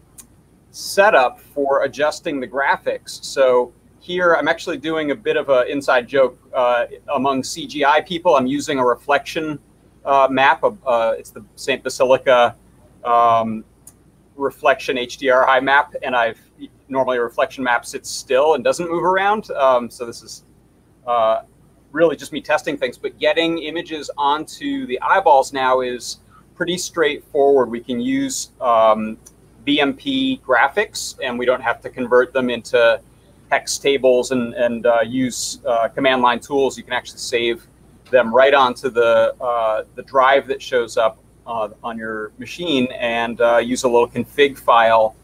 setup 0.71 1.39
for 1.39 1.83
adjusting 1.83 2.39
the 2.39 2.47
graphics. 2.47 3.23
So 3.23 3.73
here 3.99 4.33
I'm 4.35 4.47
actually 4.47 4.77
doing 4.77 5.11
a 5.11 5.15
bit 5.15 5.37
of 5.37 5.49
an 5.49 5.67
inside 5.67 6.07
joke 6.07 6.39
uh, 6.53 6.85
among 7.13 7.43
CGI 7.43 8.05
people. 8.05 8.35
I'm 8.35 8.47
using 8.47 8.79
a 8.79 8.85
reflection 8.85 9.59
uh, 10.05 10.27
map. 10.31 10.63
Uh, 10.63 11.13
it's 11.17 11.29
the 11.29 11.45
St. 11.55 11.83
Basilica 11.83 12.55
um, 13.03 13.63
reflection 14.35 14.97
HDR 14.97 15.45
high 15.45 15.59
map, 15.59 15.93
and 16.03 16.15
I've 16.15 16.39
normally 16.89 17.17
a 17.17 17.21
reflection 17.21 17.63
map 17.63 17.85
sits 17.85 18.09
still 18.09 18.55
and 18.55 18.63
doesn't 18.63 18.89
move 18.89 19.03
around. 19.03 19.49
Um, 19.51 19.89
so 19.89 20.05
this 20.05 20.21
is 20.21 20.43
uh, 21.07 21.41
really 21.91 22.15
just 22.15 22.33
me 22.33 22.41
testing 22.41 22.77
things, 22.77 22.97
but 22.97 23.17
getting 23.19 23.59
images 23.59 24.09
onto 24.17 24.85
the 24.85 24.99
eyeballs 25.01 25.53
now 25.53 25.81
is 25.81 26.19
pretty 26.55 26.77
straightforward. 26.77 27.69
We 27.69 27.79
can 27.79 27.99
use 27.99 28.51
um, 28.59 29.17
BMP 29.65 30.41
graphics, 30.41 31.17
and 31.23 31.37
we 31.37 31.45
don't 31.45 31.61
have 31.61 31.81
to 31.81 31.89
convert 31.89 32.33
them 32.33 32.49
into 32.49 33.01
hex 33.51 33.77
tables 33.77 34.31
and, 34.31 34.53
and 34.53 34.85
uh, 34.85 35.01
use 35.01 35.59
uh, 35.65 35.87
command 35.89 36.21
line 36.21 36.39
tools. 36.39 36.77
You 36.77 36.83
can 36.83 36.93
actually 36.93 37.19
save 37.19 37.67
them 38.09 38.33
right 38.33 38.53
onto 38.53 38.89
the, 38.89 39.35
uh, 39.41 39.83
the 39.95 40.03
drive 40.03 40.47
that 40.47 40.61
shows 40.61 40.97
up 40.97 41.17
uh, 41.51 41.69
on 41.83 41.97
your 41.97 42.31
machine 42.37 42.87
and 42.93 43.41
uh, 43.41 43.57
use 43.57 43.83
a 43.83 43.87
little 43.87 44.07
config 44.07 44.57
file 44.57 45.15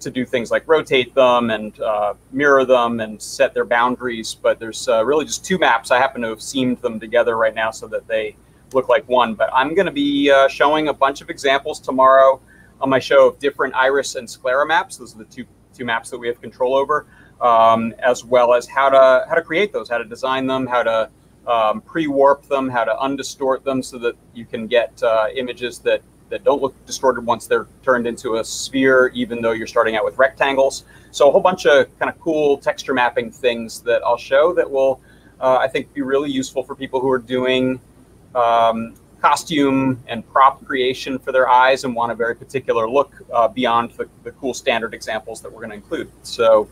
to 0.00 0.10
do 0.10 0.24
things 0.24 0.50
like 0.50 0.66
rotate 0.66 1.14
them 1.14 1.50
and 1.50 1.80
uh, 1.80 2.14
mirror 2.32 2.64
them 2.64 3.00
and 3.00 3.20
set 3.20 3.52
their 3.52 3.64
boundaries. 3.64 4.34
But 4.34 4.58
there's 4.58 4.88
uh, 4.88 5.04
really 5.04 5.24
just 5.26 5.44
two 5.44 5.58
maps. 5.58 5.90
I 5.90 5.98
happen 5.98 6.22
to 6.22 6.28
have 6.28 6.42
seamed 6.42 6.78
them 6.78 6.98
together 6.98 7.36
right 7.36 7.54
now 7.54 7.70
so 7.70 7.86
that 7.88 8.06
they 8.06 8.36
look 8.72 8.88
like 8.88 9.06
one. 9.08 9.34
But 9.34 9.50
I'm 9.52 9.74
going 9.74 9.86
to 9.86 9.92
be 9.92 10.30
uh, 10.30 10.48
showing 10.48 10.88
a 10.88 10.94
bunch 10.94 11.20
of 11.20 11.28
examples 11.30 11.80
tomorrow 11.80 12.40
on 12.80 12.88
my 12.88 12.98
show 12.98 13.28
of 13.28 13.38
different 13.38 13.74
iris 13.74 14.14
and 14.14 14.28
sclera 14.28 14.66
maps. 14.66 14.96
Those 14.96 15.14
are 15.14 15.18
the 15.18 15.24
two 15.26 15.44
two 15.74 15.84
maps 15.84 16.08
that 16.10 16.18
we 16.18 16.28
have 16.28 16.40
control 16.40 16.74
over, 16.74 17.06
um, 17.40 17.92
as 17.98 18.24
well 18.24 18.54
as 18.54 18.66
how 18.68 18.88
to 18.88 19.26
how 19.28 19.34
to 19.34 19.42
create 19.42 19.72
those, 19.72 19.88
how 19.90 19.98
to 19.98 20.04
design 20.04 20.46
them, 20.46 20.66
how 20.66 20.82
to 20.82 21.10
um, 21.46 21.80
pre-warp 21.80 22.46
them, 22.46 22.68
how 22.68 22.84
to 22.84 22.94
undistort 23.02 23.64
them, 23.64 23.82
so 23.82 23.98
that 23.98 24.16
you 24.34 24.44
can 24.44 24.66
get 24.66 25.02
uh, 25.02 25.28
images 25.34 25.78
that 25.80 26.02
that 26.30 26.42
don't 26.42 26.62
look 26.62 26.74
distorted 26.86 27.24
once 27.24 27.46
they're 27.46 27.66
turned 27.82 28.06
into 28.06 28.36
a 28.36 28.44
sphere, 28.44 29.08
even 29.14 29.42
though 29.42 29.52
you're 29.52 29.66
starting 29.66 29.94
out 29.94 30.04
with 30.04 30.16
rectangles. 30.18 30.84
So 31.10 31.28
a 31.28 31.30
whole 31.30 31.40
bunch 31.40 31.66
of 31.66 31.96
kind 31.98 32.10
of 32.10 32.18
cool 32.18 32.56
texture 32.56 32.94
mapping 32.94 33.30
things 33.30 33.80
that 33.82 34.02
I'll 34.02 34.16
show 34.16 34.52
that 34.54 34.68
will, 34.68 35.00
uh, 35.38 35.58
I 35.58 35.68
think, 35.68 35.92
be 35.92 36.02
really 36.02 36.30
useful 36.30 36.62
for 36.62 36.74
people 36.74 36.98
who 36.98 37.10
are 37.10 37.18
doing 37.18 37.78
um, 38.34 38.94
costume 39.20 40.02
and 40.08 40.26
prop 40.26 40.64
creation 40.64 41.18
for 41.18 41.30
their 41.30 41.48
eyes 41.48 41.84
and 41.84 41.94
want 41.94 42.10
a 42.10 42.14
very 42.14 42.34
particular 42.34 42.88
look 42.88 43.14
uh, 43.32 43.46
beyond 43.48 43.90
the, 43.92 44.08
the 44.22 44.32
cool 44.32 44.54
standard 44.54 44.92
examples 44.92 45.40
that 45.40 45.52
we're 45.52 45.60
going 45.60 45.70
to 45.70 45.76
include. 45.76 46.10
So 46.22 46.68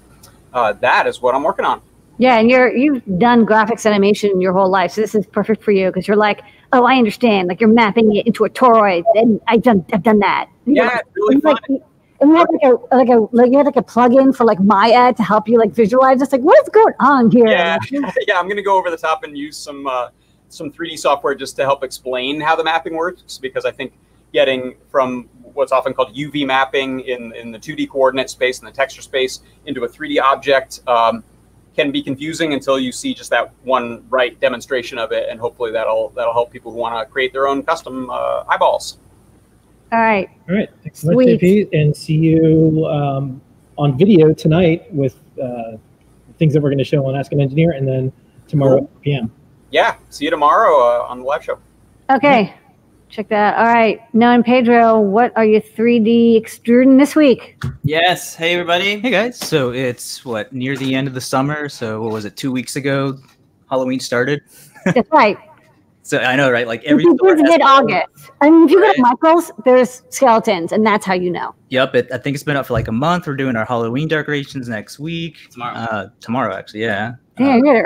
uh, 0.52 0.72
that 0.74 1.06
is 1.06 1.22
what 1.22 1.34
I'm 1.34 1.42
working 1.42 1.64
on. 1.64 1.82
Yeah, 2.18 2.38
and 2.38 2.50
you're 2.50 2.74
you've 2.76 3.02
done 3.18 3.44
graphics 3.46 3.86
animation 3.86 4.40
your 4.40 4.52
whole 4.52 4.68
life, 4.70 4.92
so 4.92 5.00
this 5.00 5.14
is 5.14 5.26
perfect 5.26 5.62
for 5.62 5.72
you 5.72 5.88
because 5.88 6.06
you're 6.06 6.16
like, 6.16 6.42
oh, 6.72 6.84
I 6.84 6.94
understand. 6.96 7.48
Like 7.48 7.60
you're 7.60 7.70
mapping 7.70 8.14
it 8.14 8.26
into 8.26 8.44
a 8.44 8.50
toroid, 8.50 9.04
and 9.14 9.40
I've 9.48 9.62
done 9.62 9.84
I've 9.92 10.02
done 10.02 10.18
that. 10.20 10.48
And 10.66 10.76
Yeah, 10.76 10.84
like- 10.86 11.04
really 11.14 11.34
and 11.34 11.42
fun. 11.42 11.52
like, 11.70 11.82
and 12.20 12.30
you 12.30 12.36
have 12.36 12.46
like 12.52 12.62
a 12.62 12.94
like 12.96 13.08
a 13.08 13.26
like 13.34 13.50
you 13.50 13.56
had 13.56 13.66
like 13.66 13.76
a 13.76 13.82
plug-in 13.82 14.32
for 14.32 14.44
like 14.44 14.60
Maya 14.60 15.12
to 15.14 15.22
help 15.22 15.48
you 15.48 15.58
like 15.58 15.72
visualize. 15.72 16.22
It's 16.22 16.32
like 16.32 16.42
what's 16.42 16.68
going 16.68 16.94
on 17.00 17.30
here? 17.30 17.48
Yeah, 17.48 17.78
yeah. 17.90 18.38
I'm 18.38 18.44
going 18.46 18.56
to 18.56 18.62
go 18.62 18.76
over 18.78 18.90
the 18.90 18.96
top 18.96 19.24
and 19.24 19.36
use 19.36 19.56
some 19.56 19.86
uh, 19.88 20.10
some 20.48 20.70
3D 20.70 20.98
software 20.98 21.34
just 21.34 21.56
to 21.56 21.62
help 21.64 21.82
explain 21.82 22.40
how 22.40 22.54
the 22.54 22.62
mapping 22.62 22.94
works, 22.94 23.38
because 23.38 23.64
I 23.64 23.72
think 23.72 23.94
getting 24.32 24.76
from 24.90 25.28
what's 25.54 25.72
often 25.72 25.92
called 25.94 26.14
UV 26.14 26.46
mapping 26.46 27.00
in 27.00 27.32
in 27.34 27.50
the 27.50 27.58
2D 27.58 27.88
coordinate 27.88 28.30
space 28.30 28.60
and 28.60 28.68
the 28.68 28.72
texture 28.72 29.02
space 29.02 29.40
into 29.66 29.82
a 29.84 29.88
3D 29.88 30.20
object 30.22 30.80
um, 30.86 31.24
can 31.74 31.90
be 31.90 32.02
confusing 32.02 32.52
until 32.52 32.78
you 32.78 32.92
see 32.92 33.14
just 33.14 33.30
that 33.30 33.52
one 33.64 34.04
right 34.10 34.38
demonstration 34.40 34.98
of 34.98 35.12
it, 35.12 35.28
and 35.28 35.40
hopefully 35.40 35.72
that'll 35.72 36.10
that'll 36.10 36.32
help 36.32 36.50
people 36.50 36.72
who 36.72 36.78
want 36.78 36.94
to 36.98 37.10
create 37.10 37.32
their 37.32 37.46
own 37.46 37.62
custom 37.62 38.10
uh, 38.10 38.44
eyeballs. 38.48 38.98
All 39.92 40.00
right. 40.00 40.30
All 40.48 40.54
right. 40.54 40.70
Thanks 40.82 41.00
so 41.00 41.08
much, 41.08 41.16
Sweet. 41.16 41.40
JP. 41.40 41.68
And 41.72 41.94
see 41.94 42.14
you 42.14 42.86
um, 42.86 43.42
on 43.76 43.98
video 43.98 44.32
tonight 44.32 44.92
with 44.92 45.16
uh, 45.42 45.76
things 46.38 46.54
that 46.54 46.62
we're 46.62 46.70
going 46.70 46.78
to 46.78 46.84
show 46.84 47.06
on 47.06 47.14
Ask 47.14 47.32
an 47.32 47.40
Engineer 47.40 47.72
and 47.72 47.86
then 47.86 48.12
tomorrow 48.48 48.78
at 48.78 48.82
8 48.84 49.00
p.m. 49.02 49.32
Yeah, 49.70 49.96
see 50.08 50.24
you 50.24 50.30
tomorrow 50.30 50.76
uh, 50.76 51.06
on 51.08 51.20
the 51.20 51.24
live 51.24 51.44
show. 51.44 51.58
Okay. 52.10 52.54
Check 53.12 53.28
that. 53.28 53.58
All 53.58 53.66
right. 53.66 54.00
Noah 54.14 54.36
and 54.36 54.44
Pedro, 54.44 54.98
what 54.98 55.36
are 55.36 55.44
you 55.44 55.60
3D 55.60 56.34
extruding 56.40 56.96
this 56.96 57.14
week? 57.14 57.62
Yes. 57.84 58.34
Hey, 58.34 58.54
everybody. 58.54 58.98
Hey, 59.00 59.10
guys. 59.10 59.36
So 59.36 59.70
it's 59.70 60.24
what 60.24 60.50
near 60.54 60.78
the 60.78 60.94
end 60.94 61.08
of 61.08 61.12
the 61.12 61.20
summer. 61.20 61.68
So 61.68 62.00
what 62.00 62.10
was 62.10 62.24
it? 62.24 62.36
Two 62.38 62.50
weeks 62.50 62.76
ago, 62.76 63.18
Halloween 63.68 64.00
started. 64.00 64.40
That's 64.86 65.10
right. 65.10 65.36
So 66.00 66.20
I 66.20 66.36
know, 66.36 66.50
right? 66.50 66.66
Like 66.66 66.82
every 66.84 67.04
This 67.04 67.14
store 67.16 67.34
is 67.34 67.40
has- 67.42 67.50
mid-August. 67.50 68.30
I 68.40 68.48
mean, 68.48 68.64
if 68.64 68.70
you 68.70 68.78
go 68.80 68.86
Right. 68.86 68.96
to 68.96 69.02
Michael's, 69.02 69.52
there's 69.66 70.02
skeletons, 70.08 70.72
and 70.72 70.84
that's 70.84 71.04
how 71.04 71.12
you 71.12 71.30
know. 71.30 71.54
Yep. 71.68 71.94
It, 71.94 72.08
I 72.12 72.16
think 72.18 72.32
it's 72.34 72.42
been 72.42 72.56
up 72.56 72.64
for 72.64 72.72
like 72.72 72.88
a 72.88 72.92
month. 72.92 73.26
We're 73.26 73.36
doing 73.36 73.56
our 73.56 73.66
Halloween 73.66 74.08
decorations 74.08 74.70
next 74.70 74.98
week. 74.98 75.36
Tomorrow. 75.50 75.76
Uh, 75.76 76.08
tomorrow, 76.20 76.56
actually. 76.56 76.80
Yeah. 76.80 77.12
Yeah, 77.38 77.56
you're 77.56 77.74
there 77.74 77.84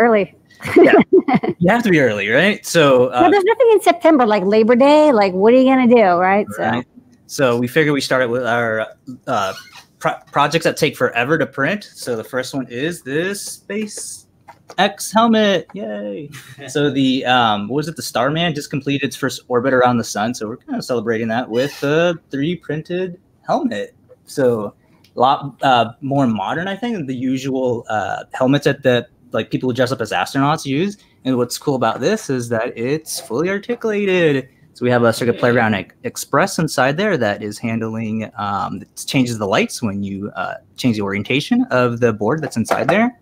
early. 0.76 1.04
You 1.58 1.70
have 1.70 1.82
to 1.82 1.90
be 1.90 1.98
early, 2.00 2.28
right? 2.28 2.64
So. 2.64 3.08
Well, 3.10 3.24
Uh, 3.24 3.30
there's 3.30 3.44
nothing 3.44 3.68
in 3.72 3.80
September 3.80 4.24
like 4.26 4.44
Labor 4.44 4.76
Day. 4.76 5.10
Like, 5.12 5.32
what 5.32 5.52
are 5.52 5.56
you 5.56 5.64
gonna 5.64 5.88
do, 5.88 6.02
right? 6.16 6.46
So, 6.56 6.62
Right. 6.62 6.86
So 7.26 7.58
we 7.58 7.66
figured 7.66 7.92
we 7.92 8.00
started 8.00 8.28
with 8.30 8.46
our 8.46 8.86
uh, 9.26 9.52
pro- 9.98 10.18
projects 10.30 10.64
that 10.64 10.76
take 10.76 10.96
forever 10.96 11.36
to 11.38 11.46
print. 11.46 11.90
So 11.92 12.14
the 12.14 12.22
first 12.24 12.54
one 12.54 12.66
is 12.70 13.02
this 13.02 13.42
Space 13.42 14.26
X 14.78 15.12
helmet. 15.12 15.66
Yay! 15.74 16.30
so 16.68 16.90
the 16.90 17.24
um, 17.24 17.68
what 17.68 17.76
was 17.76 17.88
it? 17.88 17.96
The 17.96 18.02
Starman 18.02 18.54
just 18.54 18.70
completed 18.70 19.06
its 19.06 19.16
first 19.16 19.42
orbit 19.48 19.74
around 19.74 19.96
the 19.96 20.04
sun. 20.04 20.34
So 20.34 20.46
we're 20.46 20.58
kind 20.58 20.78
of 20.78 20.84
celebrating 20.84 21.28
that 21.28 21.48
with 21.48 21.82
a 21.82 22.14
3D 22.30 22.62
printed 22.62 23.20
helmet. 23.44 23.94
So 24.26 24.74
a 25.16 25.20
lot 25.20 25.56
uh, 25.62 25.92
more 26.00 26.26
modern, 26.26 26.68
I 26.68 26.76
think, 26.76 26.96
than 26.96 27.06
the 27.06 27.16
usual 27.16 27.84
uh, 27.88 28.24
helmets 28.34 28.64
that 28.64 28.82
that 28.82 29.08
like 29.32 29.50
people 29.50 29.68
who 29.68 29.74
dress 29.74 29.92
up 29.92 30.00
as 30.00 30.12
astronauts 30.12 30.64
use. 30.64 30.96
And 31.24 31.36
what's 31.36 31.58
cool 31.58 31.74
about 31.74 32.00
this 32.00 32.30
is 32.30 32.48
that 32.50 32.76
it's 32.76 33.20
fully 33.20 33.48
articulated. 33.50 34.48
So 34.74 34.84
we 34.84 34.90
have 34.90 35.02
a 35.04 35.12
Circuit 35.12 35.38
Playground 35.38 35.74
Ex- 35.74 35.94
Express 36.04 36.58
inside 36.58 36.96
there 36.98 37.16
that 37.16 37.42
is 37.42 37.58
handling, 37.58 38.30
um, 38.36 38.82
it 38.82 39.04
changes 39.06 39.38
the 39.38 39.46
lights 39.46 39.82
when 39.82 40.02
you 40.02 40.30
uh, 40.36 40.54
change 40.76 40.96
the 40.96 41.02
orientation 41.02 41.64
of 41.70 42.00
the 42.00 42.12
board 42.12 42.42
that's 42.42 42.56
inside 42.56 42.88
there. 42.88 43.18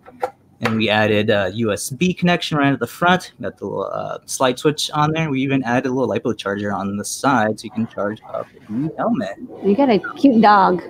And 0.61 0.77
we 0.77 0.89
added 0.89 1.31
a 1.31 1.53
USB 1.53 2.17
connection 2.17 2.57
right 2.57 2.73
at 2.73 2.81
the 2.81 2.87
front. 2.87 3.33
Got 3.41 3.59
the 3.59 3.67
little 3.67 3.85
uh, 3.85 4.19
slide 4.25 4.59
switch 4.59 4.91
on 4.93 5.13
there. 5.13 5.31
We 5.31 5.43
even 5.43 5.63
added 5.63 5.87
a 5.87 5.93
little 5.93 6.09
LiPo 6.09 6.37
charger 6.39 6.73
on 6.73 6.97
the 6.97 7.05
side 7.05 7.61
so 7.61 7.65
you 7.65 7.71
can 7.71 7.87
charge 7.87 8.21
up 8.33 8.47
the 8.69 8.93
helmet. 8.97 9.37
you 9.63 9.77
got 9.77 9.91
a 9.91 10.01
cute 10.17 10.41
dog. 10.41 10.83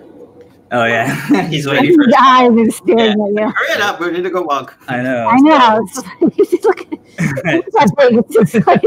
Oh 0.77 0.85
yeah, 0.87 1.47
he's 1.49 1.67
waiting 1.67 1.95
for. 1.95 2.05
His 2.05 2.15
eyes 2.21 2.51
are 2.51 2.71
staring 2.71 3.11
at 3.13 3.17
you. 3.17 3.53
Hurry 3.55 3.73
it 3.75 3.81
up. 3.81 4.01
We 4.01 4.11
need 4.11 4.23
to 4.25 4.31
go 4.31 4.43
walk. 4.43 4.77
I 4.89 5.03
know. 5.03 5.27
I 5.29 5.37
know. 5.39 5.87
It's, 5.87 6.03
he's 6.37 6.51
just 6.51 6.65
looking. 6.65 6.99
It's 7.17 7.75
that 7.75 7.91
big. 7.97 8.17
It's 8.19 8.53
just 8.53 8.67
like 8.67 8.83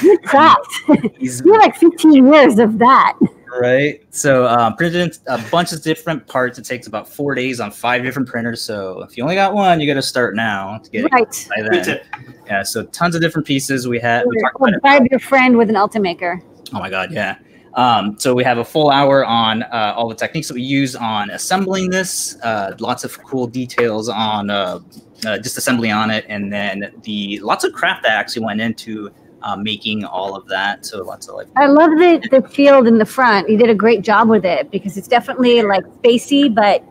good 0.00 0.22
craft. 0.22 0.72
He's 1.18 1.40
You're 1.44 1.58
like 1.58 1.76
15 1.76 2.32
years 2.32 2.58
of 2.58 2.78
that. 2.78 3.14
right? 3.60 4.00
So 4.14 4.46
um, 4.46 4.76
printed 4.76 5.18
a 5.26 5.38
bunch 5.50 5.72
of 5.72 5.82
different 5.82 6.26
parts. 6.28 6.58
It 6.58 6.64
takes 6.64 6.86
about 6.86 7.08
four 7.08 7.34
days 7.34 7.58
on 7.60 7.70
five 7.72 8.02
different 8.02 8.28
printers. 8.28 8.62
So 8.62 9.02
if 9.02 9.16
you 9.16 9.22
only 9.24 9.34
got 9.34 9.52
one, 9.54 9.80
you 9.80 9.86
got 9.86 9.94
to 9.94 10.02
start 10.02 10.36
now 10.36 10.78
to 10.78 10.90
get 10.90 11.04
it 11.06 11.12
Right. 11.12 11.48
by 11.56 11.62
then. 11.68 11.84
tip. 11.84 12.04
Yeah. 12.46 12.62
So 12.62 12.84
tons 12.84 13.14
of 13.16 13.20
different 13.20 13.46
pieces. 13.46 13.88
We 13.88 13.98
had. 13.98 14.24
We 14.26 14.40
talked 14.40 14.56
Or 14.60 14.68
about 14.68 14.74
it. 14.76 14.82
bribe 14.82 15.06
your 15.10 15.20
friend 15.20 15.56
with 15.56 15.68
an 15.70 15.76
Ultimaker. 15.76 16.40
Oh 16.72 16.78
my 16.78 16.90
god, 16.90 17.12
yeah. 17.12 17.38
Um, 17.76 18.18
so 18.18 18.34
we 18.34 18.42
have 18.42 18.56
a 18.56 18.64
full 18.64 18.90
hour 18.90 19.24
on 19.24 19.62
uh, 19.64 19.92
all 19.94 20.08
the 20.08 20.14
techniques 20.14 20.48
that 20.48 20.54
we 20.54 20.62
use 20.62 20.96
on 20.96 21.28
assembling 21.28 21.90
this. 21.90 22.36
Uh, 22.42 22.74
lots 22.80 23.04
of 23.04 23.22
cool 23.22 23.46
details 23.46 24.08
on 24.08 24.48
uh, 24.48 24.80
uh, 25.26 25.38
just 25.38 25.68
on 25.68 26.10
it, 26.10 26.24
and 26.28 26.50
then 26.50 26.92
the 27.02 27.38
lots 27.40 27.64
of 27.64 27.72
craft 27.74 28.02
that 28.04 28.12
actually 28.12 28.44
went 28.44 28.62
into 28.62 29.10
uh, 29.42 29.56
making 29.56 30.04
all 30.04 30.34
of 30.34 30.48
that. 30.48 30.86
So 30.86 31.04
lots 31.04 31.28
of 31.28 31.34
like 31.36 31.48
I 31.56 31.66
love 31.66 31.90
the, 31.90 32.26
the 32.30 32.48
field 32.48 32.86
in 32.86 32.96
the 32.96 33.04
front. 33.04 33.48
You 33.50 33.58
did 33.58 33.68
a 33.68 33.74
great 33.74 34.02
job 34.02 34.30
with 34.30 34.46
it 34.46 34.70
because 34.70 34.96
it's 34.96 35.08
definitely 35.08 35.60
like 35.62 35.84
spacey, 36.02 36.52
but 36.52 36.82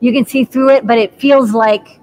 you 0.00 0.12
can 0.12 0.24
see 0.24 0.44
through 0.44 0.70
it, 0.70 0.86
but 0.86 0.98
it 0.98 1.14
feels 1.20 1.52
like 1.52 2.00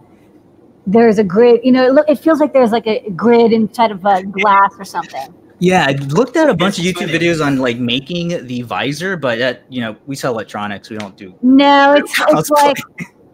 there's 0.86 1.18
a 1.18 1.24
grid. 1.24 1.62
You 1.64 1.72
know, 1.72 1.98
it, 1.98 2.06
it 2.10 2.20
feels 2.20 2.40
like 2.40 2.54
there's 2.54 2.72
like 2.72 2.86
a 2.86 3.10
grid 3.10 3.52
inside 3.52 3.92
of 3.92 4.06
a 4.06 4.24
glass 4.24 4.72
or 4.78 4.86
something. 4.86 5.34
Yeah, 5.60 5.86
I 5.88 5.92
looked 5.92 6.38
at 6.38 6.50
a 6.50 6.54
bunch 6.54 6.80
of 6.80 6.86
YouTube 6.86 7.10
videos 7.10 7.46
on 7.46 7.58
like 7.58 7.78
making 7.78 8.46
the 8.48 8.62
visor, 8.62 9.18
but 9.18 9.40
that 9.40 9.64
you 9.70 9.82
know 9.82 9.96
we 10.08 10.16
sell 10.16 10.34
electronics, 10.34 10.90
we 10.90 10.98
don't 10.98 11.18
do. 11.18 11.36
No, 11.42 11.94
it's, 11.94 12.14
it's 12.30 12.50
like 12.50 12.78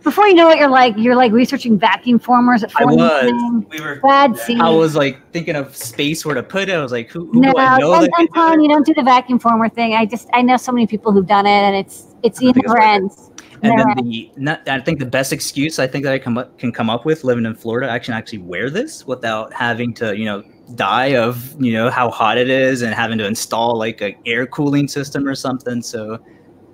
before 0.05 0.27
you 0.27 0.35
know 0.35 0.49
it, 0.49 0.57
you're 0.57 0.69
like 0.69 0.95
you're 0.97 1.15
like 1.15 1.31
researching 1.31 1.77
vacuum 1.77 2.19
formers 2.19 2.63
at 2.63 2.71
I 2.75 2.83
four 2.83 2.91
in 2.91 2.97
was. 2.97 3.65
We 3.69 3.81
were. 3.81 3.99
Bad 4.01 4.37
scene. 4.37 4.61
I 4.61 4.69
was 4.69 4.95
like 4.95 5.19
thinking 5.33 5.55
of 5.55 5.75
space 5.75 6.25
where 6.25 6.35
to 6.35 6.43
put 6.43 6.69
it. 6.69 6.73
I 6.73 6.81
was 6.81 6.91
like, 6.91 7.09
who, 7.09 7.25
who 7.31 7.41
no, 7.41 7.51
do 7.51 7.57
I 7.59 7.77
know 7.77 7.93
I'm, 7.93 8.01
that 8.03 8.11
I'm 8.17 8.27
telling 8.29 8.61
you, 8.61 8.69
don't 8.69 8.85
do 8.85 8.93
the 8.93 9.03
vacuum 9.03 9.39
former 9.39 9.69
thing. 9.69 9.93
I 9.95 10.05
just 10.05 10.29
I 10.33 10.41
know 10.41 10.57
so 10.57 10.71
many 10.71 10.87
people 10.87 11.11
who've 11.11 11.27
done 11.27 11.45
it, 11.45 11.49
and 11.49 11.75
it's 11.75 12.15
it's 12.23 12.41
I 12.41 12.49
it 12.49 12.53
think 12.53 12.65
it's 12.65 12.73
never 12.73 12.79
worth 12.79 12.83
it. 12.83 12.87
ends. 12.87 13.31
And 13.61 13.79
then 13.79 14.05
the 14.05 14.31
not, 14.37 14.67
I 14.69 14.79
think 14.79 14.99
the 14.99 15.05
best 15.05 15.33
excuse 15.33 15.79
I 15.79 15.87
think 15.87 16.03
that 16.03 16.13
I 16.13 16.19
come 16.19 16.37
up, 16.37 16.57
can 16.59 16.71
come 16.71 16.89
up 16.89 17.05
with 17.05 17.23
living 17.23 17.45
in 17.45 17.55
Florida, 17.55 17.91
I 17.91 17.99
can 17.99 18.13
actually 18.13 18.39
wear 18.39 18.69
this 18.69 19.07
without 19.07 19.53
having 19.53 19.93
to 19.95 20.15
you 20.15 20.25
know 20.25 20.43
die 20.73 21.15
of 21.15 21.55
you 21.61 21.73
know 21.73 21.89
how 21.91 22.09
hot 22.09 22.37
it 22.39 22.49
is 22.49 22.81
and 22.81 22.93
having 22.95 23.17
to 23.19 23.25
install 23.25 23.77
like 23.77 24.01
a 24.01 24.17
air 24.25 24.47
cooling 24.47 24.87
system 24.87 25.27
or 25.27 25.35
something. 25.35 25.81
So 25.81 26.17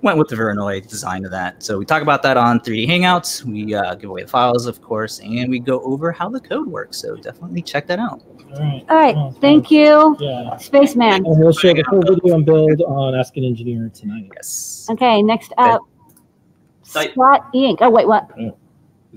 went 0.00 0.18
with 0.18 0.28
the 0.28 0.34
Veranoy 0.36 0.86
design 0.88 1.24
of 1.24 1.30
that. 1.30 1.62
So 1.62 1.78
we 1.78 1.84
talk 1.84 2.02
about 2.02 2.22
that 2.24 2.36
on 2.36 2.58
3D 2.60 2.88
Hangouts. 2.88 3.44
We 3.44 3.72
uh, 3.74 3.94
give 3.94 4.10
away 4.10 4.22
the 4.22 4.28
files, 4.28 4.66
of 4.66 4.80
course, 4.82 5.20
and 5.20 5.48
we 5.48 5.60
go 5.60 5.80
over 5.82 6.10
how 6.10 6.28
the 6.28 6.40
code 6.40 6.66
works. 6.66 6.98
So 6.98 7.14
definitely 7.16 7.62
check 7.62 7.86
that 7.86 8.00
out. 8.00 8.20
All 8.54 8.60
right. 8.60 8.84
All 8.90 8.96
right, 8.96 9.14
Well, 9.14 9.36
thank 9.40 9.70
you, 9.70 10.16
Yeah. 10.18 10.56
spaceman. 10.56 11.24
And 11.24 11.38
we'll 11.38 11.52
show 11.52 11.72
the 11.72 11.84
full 11.84 12.00
video 12.02 12.34
and 12.34 12.44
build 12.44 12.82
on 12.82 13.14
Ask 13.14 13.36
an 13.36 13.44
Engineer 13.44 13.90
tonight. 13.94 14.28
Yes. 14.34 14.88
Okay, 14.90 15.22
next 15.22 15.52
up, 15.56 15.82
Site. 16.82 17.12
Scott 17.12 17.48
Ink. 17.54 17.78
Oh 17.80 17.88
wait, 17.90 18.06
what? 18.08 18.28
Is 18.36 18.50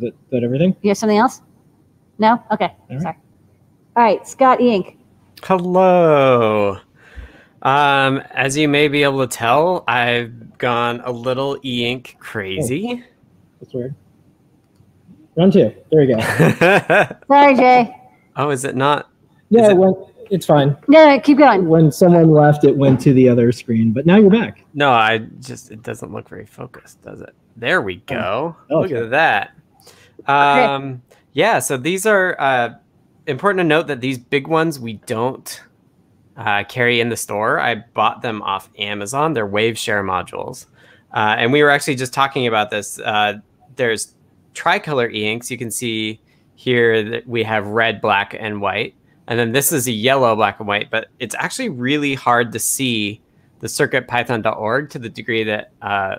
that, 0.04 0.14
that 0.30 0.44
everything? 0.44 0.76
You 0.84 0.90
have 0.90 0.98
something 0.98 1.18
else? 1.18 1.42
No. 2.20 2.42
Okay, 2.52 2.66
All 2.66 2.86
right. 2.92 3.02
sorry. 3.02 3.18
All 3.96 4.04
right, 4.04 4.28
Scott 4.28 4.60
Ink. 4.62 4.98
Hello. 5.44 6.78
Um, 7.62 8.18
as 8.32 8.58
you 8.58 8.68
may 8.68 8.88
be 8.88 9.04
able 9.04 9.26
to 9.26 9.34
tell, 9.38 9.84
I've 9.88 10.58
gone 10.58 11.02
a 11.04 11.12
little 11.12 11.58
e-ink 11.64 12.18
crazy. 12.20 13.04
That's 13.60 13.74
weird. 13.74 13.96
Round 15.36 15.54
two. 15.54 15.74
There 15.92 16.02
we 16.02 16.08
go. 16.08 16.20
Sorry, 17.28 17.56
Jay. 17.56 17.96
oh, 18.36 18.50
is 18.52 18.66
it 18.66 18.76
not? 18.76 19.10
Yeah, 19.50 19.68
it 19.68 19.72
it- 19.72 19.78
went, 19.78 19.98
it's 20.30 20.46
fine. 20.46 20.76
No, 20.88 21.06
no, 21.06 21.20
keep 21.20 21.38
going. 21.38 21.68
When 21.68 21.92
someone 21.92 22.32
left, 22.32 22.64
it 22.64 22.76
went 22.76 23.00
to 23.02 23.14
the 23.14 23.30
other 23.30 23.52
screen, 23.52 23.92
but 23.94 24.06
now 24.06 24.18
you're 24.18 24.30
back. 24.30 24.64
No, 24.74 24.92
I 24.92 25.20
just 25.40 25.72
it 25.72 25.84
doesn't 25.84 26.12
look 26.12 26.28
very 26.30 26.46
focused, 26.46 27.02
does 27.04 27.22
it? 27.22 27.34
There 27.56 27.82
we 27.82 27.98
go. 27.98 28.56
Oh, 28.70 28.82
Look 28.82 28.92
at 28.92 29.10
that. 29.12 29.52
Um, 30.28 31.02
yeah, 31.34 31.60
so 31.60 31.78
these 31.78 32.06
are 32.06 32.36
uh, 32.40 32.74
important 33.28 33.60
to 33.60 33.64
note 33.64 33.88
that 33.88 34.02
these 34.02 34.18
big 34.18 34.48
ones 34.48 34.80
we 34.80 34.94
don't 35.06 35.62
uh, 36.38 36.64
carry 36.66 37.00
in 37.00 37.10
the 37.10 37.18
store. 37.18 37.60
I 37.60 37.76
bought 37.76 38.22
them 38.22 38.42
off 38.42 38.70
Amazon. 38.78 39.34
They're 39.34 39.48
Waveshare 39.48 40.04
modules, 40.04 40.66
uh, 41.14 41.36
and 41.38 41.52
we 41.52 41.64
were 41.64 41.70
actually 41.70 41.96
just 41.96 42.14
talking 42.14 42.48
about 42.48 42.70
this. 42.70 43.00
Uh, 43.00 43.40
there's 43.76 44.16
tricolor 44.54 45.10
e-inks. 45.10 45.50
You 45.52 45.58
can 45.58 45.72
see 45.72 46.20
here 46.56 47.04
that 47.04 47.28
we 47.28 47.44
have 47.44 47.68
red, 47.68 48.02
black, 48.02 48.36
and 48.38 48.62
white. 48.62 48.96
and 49.28 49.40
then 49.40 49.52
this 49.52 49.72
is 49.72 49.88
a 49.88 49.92
yellow 49.92 50.36
black 50.36 50.60
and 50.60 50.68
white. 50.68 50.90
But 50.90 51.08
it's 51.20 51.36
actually 51.36 51.70
really 51.70 52.14
hard 52.14 52.52
to 52.54 52.60
see 52.60 53.22
the 53.60 53.68
circuitpython.org 53.68 54.90
to 54.92 55.00
the 55.00 55.10
degree 55.10 55.44
that 55.44 55.72
uh, 55.82 56.18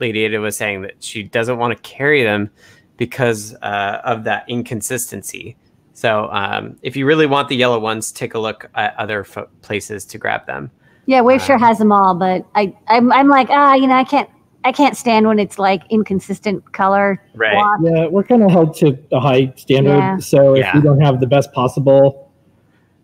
Lady 0.00 0.24
Ada 0.24 0.40
was 0.40 0.56
saying 0.56 0.82
that 0.82 1.02
she 1.02 1.22
doesn't 1.22 1.58
want 1.58 1.76
to 1.76 1.82
carry 1.88 2.22
them 2.22 2.50
because 2.96 3.54
uh, 3.62 4.00
of 4.04 4.24
that 4.24 4.44
inconsistency. 4.48 5.56
So 5.98 6.28
um, 6.30 6.76
if 6.82 6.96
you 6.96 7.06
really 7.06 7.26
want 7.26 7.48
the 7.48 7.56
yellow 7.56 7.80
ones, 7.80 8.12
take 8.12 8.34
a 8.34 8.38
look 8.38 8.70
at 8.76 8.94
other 9.00 9.24
fo- 9.24 9.48
places 9.62 10.04
to 10.04 10.16
grab 10.16 10.46
them. 10.46 10.70
Yeah, 11.06 11.22
Waveshare 11.22 11.56
Um, 11.56 11.60
has 11.60 11.78
them 11.78 11.90
all, 11.90 12.14
but 12.14 12.46
I, 12.54 12.72
I'm, 12.86 13.10
I'm 13.10 13.26
like, 13.26 13.48
ah, 13.50 13.74
you 13.74 13.88
know, 13.88 13.96
I 13.96 14.04
can't, 14.04 14.30
I 14.62 14.70
can't 14.70 14.96
stand 14.96 15.26
when 15.26 15.40
it's 15.40 15.58
like 15.58 15.82
inconsistent 15.90 16.72
color. 16.72 17.20
Right. 17.34 17.56
wash. 17.56 17.80
Yeah, 17.82 18.06
we're 18.06 18.22
kind 18.22 18.44
of 18.44 18.50
held 18.52 18.76
to 18.76 18.96
a 19.10 19.18
high 19.18 19.52
standard. 19.56 19.96
Yeah. 19.98 20.18
So 20.18 20.54
if 20.54 20.60
Yeah. 20.60 20.76
we 20.76 20.82
don't 20.82 21.00
have 21.00 21.18
the 21.18 21.26
best 21.26 21.52
possible, 21.52 22.30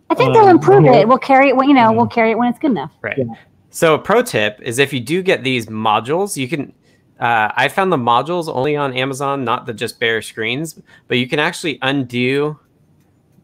I 0.09 0.15
think 0.15 0.33
they'll 0.33 0.43
Um, 0.45 0.51
improve 0.51 0.85
it. 0.85 1.05
We'll 1.05 1.17
carry 1.17 1.49
it 1.49 1.57
when, 1.57 1.67
you 1.67 1.75
know, 1.75 1.91
Yeah. 1.91 1.97
we'll 1.97 2.07
carry 2.07 2.31
it 2.31 2.37
when 2.37 2.47
it's 2.47 2.59
good 2.59 2.71
enough. 2.71 2.91
Right. 3.01 3.17
Yeah. 3.17 3.25
So 3.71 3.93
a 3.95 3.99
pro 3.99 4.21
tip 4.21 4.61
is 4.61 4.79
if 4.79 4.93
you 4.93 5.01
do 5.01 5.21
get 5.21 5.43
these 5.43 5.65
modules, 5.65 6.37
you 6.37 6.47
can. 6.47 6.71
Uh, 7.19 7.49
I 7.57 7.67
found 7.67 7.91
the 7.91 7.97
modules 7.97 8.47
only 8.47 8.77
on 8.77 8.93
Amazon, 8.93 9.43
not 9.43 9.65
the 9.65 9.73
just 9.73 9.99
bare 9.99 10.21
screens, 10.21 10.79
but 11.09 11.17
you 11.17 11.27
can 11.27 11.39
actually 11.39 11.77
undo 11.81 12.57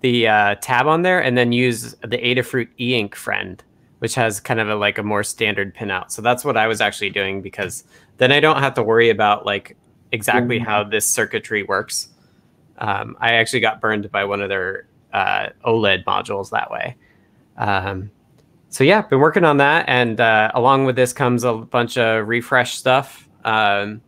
the 0.01 0.27
uh, 0.27 0.55
tab 0.55 0.87
on 0.87 1.03
there 1.03 1.21
and 1.21 1.37
then 1.37 1.51
use 1.51 1.95
the 2.01 2.17
Adafruit 2.17 2.67
e-ink 2.79 3.15
friend, 3.15 3.63
which 3.99 4.15
has 4.15 4.39
kind 4.39 4.59
of 4.59 4.69
a, 4.69 4.75
like 4.75 4.97
a 4.97 5.03
more 5.03 5.23
standard 5.23 5.75
pinout. 5.75 6.11
So 6.11 6.21
that's 6.21 6.43
what 6.43 6.57
I 6.57 6.67
was 6.67 6.81
actually 6.81 7.11
doing 7.11 7.41
because 7.41 7.83
then 8.17 8.31
I 8.31 8.39
don't 8.39 8.59
have 8.59 8.73
to 8.75 8.83
worry 8.83 9.09
about 9.09 9.45
like 9.45 9.77
exactly 10.11 10.59
Mhm. 10.59 10.65
how 10.65 10.83
this 10.83 11.09
circuitry 11.09 11.63
works. 11.63 12.09
Um, 12.79 13.15
I 13.19 13.33
actually 13.33 13.59
got 13.59 13.79
burned 13.79 14.11
by 14.11 14.25
one 14.25 14.41
of 14.41 14.49
their 14.49 14.87
uh, 15.13 15.49
OLED 15.65 16.03
modules 16.05 16.49
that 16.49 16.71
way. 16.71 16.95
Um, 17.57 18.09
so 18.69 18.83
yeah, 18.83 19.01
been 19.01 19.19
working 19.19 19.43
on 19.43 19.57
that, 19.57 19.85
and 19.87 20.19
uh, 20.19 20.49
along 20.55 20.85
with 20.85 20.95
this 20.95 21.11
comes 21.13 21.43
a 21.43 21.53
bunch 21.53 21.97
of 21.97 22.27
refresh 22.27 22.75
stuff, 22.77 23.27
um, 23.43 24.01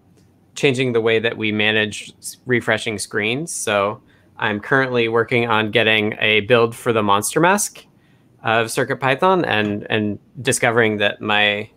changing 0.55 0.93
the 0.93 1.01
way 1.01 1.19
that 1.19 1.37
we 1.37 1.51
manage 1.51 2.13
refreshing 2.45 2.97
screens. 2.97 3.51
So 3.51 4.01
I'm 4.43 4.59
currently 4.59 5.07
working 5.07 5.49
on 5.49 5.71
getting 5.71 6.15
a 6.19 6.41
build 6.41 6.75
for 6.75 6.93
the 6.93 7.01
monster 7.01 7.39
mask 7.39 7.85
of 8.43 8.67
CircuitPython, 8.67 9.45
and 9.47 9.87
and 9.89 10.19
discovering 10.41 10.97
that 10.97 11.21
my 11.21 11.69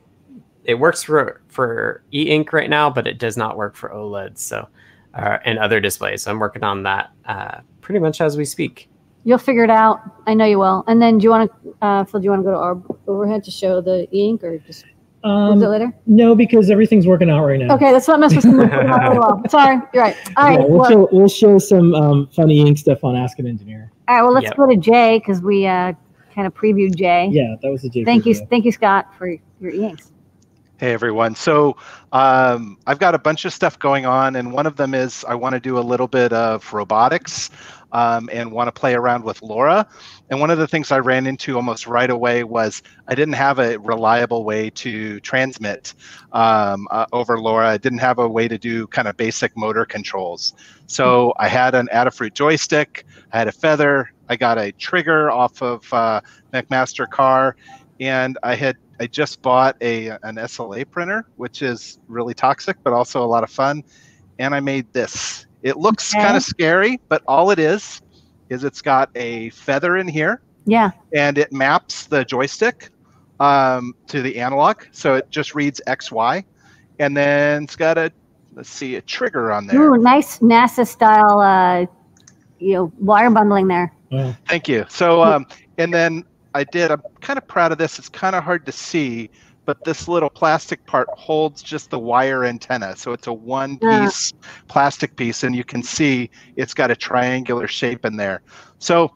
it 0.65 0.75
works 0.75 1.03
for 1.05 1.41
for 1.49 2.03
e-ink 2.13 2.53
right 2.53 2.69
now, 2.69 2.91
but 2.91 3.07
it 3.07 3.19
does 3.19 3.37
not 3.37 3.57
work 3.57 3.77
for 3.77 3.89
OLEDs. 3.91 4.39
So 4.39 4.69
uh, 5.17 5.39
and 5.45 5.59
other 5.59 5.81
displays. 5.81 6.23
So 6.23 6.31
I'm 6.31 6.39
working 6.39 6.63
on 6.63 6.83
that 6.83 7.11
uh, 7.25 7.61
pretty 7.81 8.01
much 8.01 8.21
as 8.21 8.37
we 8.37 8.45
speak. 8.45 8.89
You'll 9.25 9.39
figure 9.39 9.65
it 9.65 9.71
out. 9.71 10.01
I 10.27 10.35
know 10.35 10.45
you 10.45 10.59
will. 10.59 10.85
And 10.87 11.01
then 11.03 11.19
do 11.19 11.25
you 11.25 11.31
want 11.31 11.51
to, 11.51 11.75
uh, 11.83 12.05
Phil, 12.05 12.21
do 12.21 12.25
you 12.25 12.31
want 12.31 12.41
to 12.43 12.45
go 12.45 12.53
to 12.53 12.59
our 12.59 12.83
overhead 13.07 13.43
to 13.45 13.51
show 13.51 13.81
the 13.81 14.07
e 14.15 14.29
ink 14.29 14.45
or 14.45 14.59
just, 14.59 14.85
um, 15.27 15.59
do 15.59 15.65
it 15.67 15.69
later? 15.69 15.93
no, 16.07 16.35
because 16.35 16.71
everything's 16.71 17.07
working 17.07 17.29
out 17.31 17.45
right 17.45 17.59
now. 17.61 17.75
Okay, 17.75 17.93
that's 17.93 18.07
what 18.09 18.21
must 18.21 18.35
be 18.43 18.49
really 18.49 18.69
well. 19.19 19.43
Sorry, 19.49 19.79
you're 19.93 20.03
right. 20.03 20.17
All 20.37 20.45
right, 20.45 20.61
Yeah, 20.61 20.65
we'll, 20.67 20.79
well, 20.79 20.91
show, 20.91 21.09
we'll 21.13 21.29
show 21.29 21.59
some 21.59 21.95
um, 21.95 22.29
funny 22.29 22.61
ink 22.61 22.79
stuff 22.79 23.03
on 23.05 23.17
Ask 23.17 23.39
an 23.39 23.47
Engineer. 23.47 23.91
all 24.09 24.15
right, 24.17 24.23
well, 24.23 24.33
let's 24.33 24.45
Yep. 24.45 24.57
go 24.57 24.67
to 24.67 24.77
Jay 24.77 25.19
because 25.19 25.41
we 25.43 25.67
uh, 25.67 25.93
kind 26.35 26.47
of 26.47 26.55
previewed 26.55 26.95
Jay. 26.97 27.29
Yeah, 27.33 27.57
that 27.63 27.71
was 27.71 27.83
the 27.83 27.89
J. 27.91 28.05
Thank 28.05 28.27
you, 28.27 28.35
thank 28.35 28.65
you, 28.65 28.73
Scott, 28.73 29.15
for 29.17 29.29
your 29.61 29.71
e-inks. 29.73 30.13
Hey 30.79 30.93
everyone. 30.93 31.35
So 31.35 31.75
um, 32.13 32.77
I've 32.87 32.99
got 32.99 33.15
a 33.15 33.19
bunch 33.19 33.47
of 33.47 33.55
stuff 33.55 33.79
going 33.79 34.05
on, 34.05 34.37
and 34.37 34.53
one 34.53 34.67
of 34.67 34.77
them 34.77 34.93
is 34.93 35.25
I 35.27 35.35
want 35.35 35.55
to 35.55 35.61
do 35.61 35.79
a 35.79 35.81
little 35.81 36.07
bit 36.07 36.35
of 36.35 36.71
robotics 36.71 37.49
um, 37.93 38.29
and 38.33 38.53
want 38.53 38.69
to 38.69 38.73
play 38.73 38.95
around 38.95 39.25
with 39.25 39.41
LoRa. 39.41 39.87
And 40.31 40.41
one 40.41 40.51
of 40.51 40.59
the 40.59 40.67
things 40.67 40.91
I 40.91 40.99
ran 40.99 41.27
into 41.27 41.57
almost 41.57 41.87
right 41.87 42.11
away 42.11 42.45
was 42.45 42.83
I 43.09 43.15
didn't 43.15 43.35
have 43.35 43.59
a 43.59 43.79
reliable 43.79 44.45
way 44.45 44.71
to 44.71 45.21
transmit 45.21 45.95
um, 46.33 46.89
uh, 46.91 47.07
over 47.13 47.39
LoRa. 47.39 47.67
I 47.67 47.79
didn't 47.79 47.99
have 47.99 48.19
a 48.19 48.29
way 48.29 48.49
to 48.49 48.59
do 48.59 48.87
kind 48.89 49.09
of 49.09 49.17
basic 49.17 49.57
motor 49.57 49.85
controls. 49.85 50.55
So 50.87 51.33
I 51.39 51.49
had 51.49 51.75
an 51.75 51.89
Adafruit 51.93 52.35
joystick, 52.35 53.07
I 53.33 53.39
had 53.39 53.49
a 53.49 53.53
feather, 53.53 54.13
I 54.29 54.37
got 54.37 54.59
a 54.59 54.73
trigger 54.73 55.31
off 55.31 55.63
of 55.63 55.93
uh, 55.93 56.21
McMaster-Carr, 56.53 57.57
and 58.01 58.39
I 58.43 58.55
had 58.55 58.77
I 58.99 59.07
just 59.07 59.43
bought 59.43 59.77
a 59.81 60.09
an 60.09 60.37
SLA 60.37 60.89
printer, 60.91 61.27
which 61.37 61.63
is 61.63 61.99
really 62.09 62.35
toxic, 62.35 62.77
but 62.83 62.93
also 62.93 63.23
a 63.23 63.27
lot 63.27 63.45
of 63.45 63.51
fun. 63.51 63.85
And 64.39 64.55
I 64.55 64.61
made 64.61 64.93
this. 64.93 65.47
It 65.63 65.77
looks 65.77 66.15
Okay. 66.15 66.23
kind 66.23 66.37
of 66.37 66.43
scary, 66.43 67.01
but 67.09 67.23
all 67.27 67.51
it 67.51 67.59
is 67.59 68.01
is 68.51 68.65
it's 68.65 68.83
got 68.83 69.11
a 69.17 69.51
feather 69.51 69.97
in 69.97 70.07
here, 70.09 70.41
Yeah, 70.67 70.91
and 71.15 71.39
it 71.39 71.53
maps 71.53 72.07
the 72.07 72.25
joystick 72.25 72.91
um, 73.41 73.95
to 74.09 74.23
the 74.23 74.39
analog, 74.39 74.77
so 74.93 75.15
it 75.15 75.31
just 75.31 75.55
reads 75.55 75.81
X 75.87 76.11
Y, 76.13 76.45
and 76.99 77.17
then 77.17 77.65
it's 77.65 77.77
got 77.77 77.99
a 77.99 78.13
let's 78.55 78.71
see 78.71 78.97
a 78.97 79.03
trigger 79.03 79.53
on 79.53 79.67
there. 79.67 79.79
ooh, 79.81 79.97
nice 79.99 80.39
NASA 80.39 80.87
style, 80.87 81.41
uh, 81.41 81.87
you 82.59 82.73
know, 82.75 82.93
wire 82.99 83.31
bundling 83.31 83.69
there. 83.69 83.93
Oh, 84.13 84.35
Thank 84.49 84.69
you. 84.69 84.87
So, 84.89 85.23
um, 85.23 85.45
and 85.79 85.93
then 85.93 86.25
I 86.55 86.65
did. 86.65 86.91
I'm 86.91 87.03
kind 87.21 87.37
of 87.39 87.47
proud 87.49 87.73
of 87.73 87.79
this. 87.79 87.99
It's 87.99 88.09
kind 88.09 88.35
of 88.37 88.45
hard 88.45 88.65
to 88.67 88.73
see, 88.73 89.31
but 89.67 89.85
this 89.85 90.09
little 90.09 90.31
plastic 90.31 90.87
part 90.87 91.09
holds 91.11 91.63
just 91.63 91.91
the 91.91 91.99
wire 91.99 92.45
antenna. 92.45 92.97
So 92.97 93.13
it's 93.13 93.27
a 93.27 93.33
one-piece 93.33 94.33
plastic 94.69 95.17
piece, 95.17 95.43
and 95.43 95.55
you 95.55 95.65
can 95.65 95.83
see 95.83 96.31
it's 96.55 96.73
got 96.73 96.91
a 96.91 96.97
triangular 96.97 97.67
shape 97.67 98.05
in 98.05 98.17
there. 98.17 98.43
So 98.79 99.13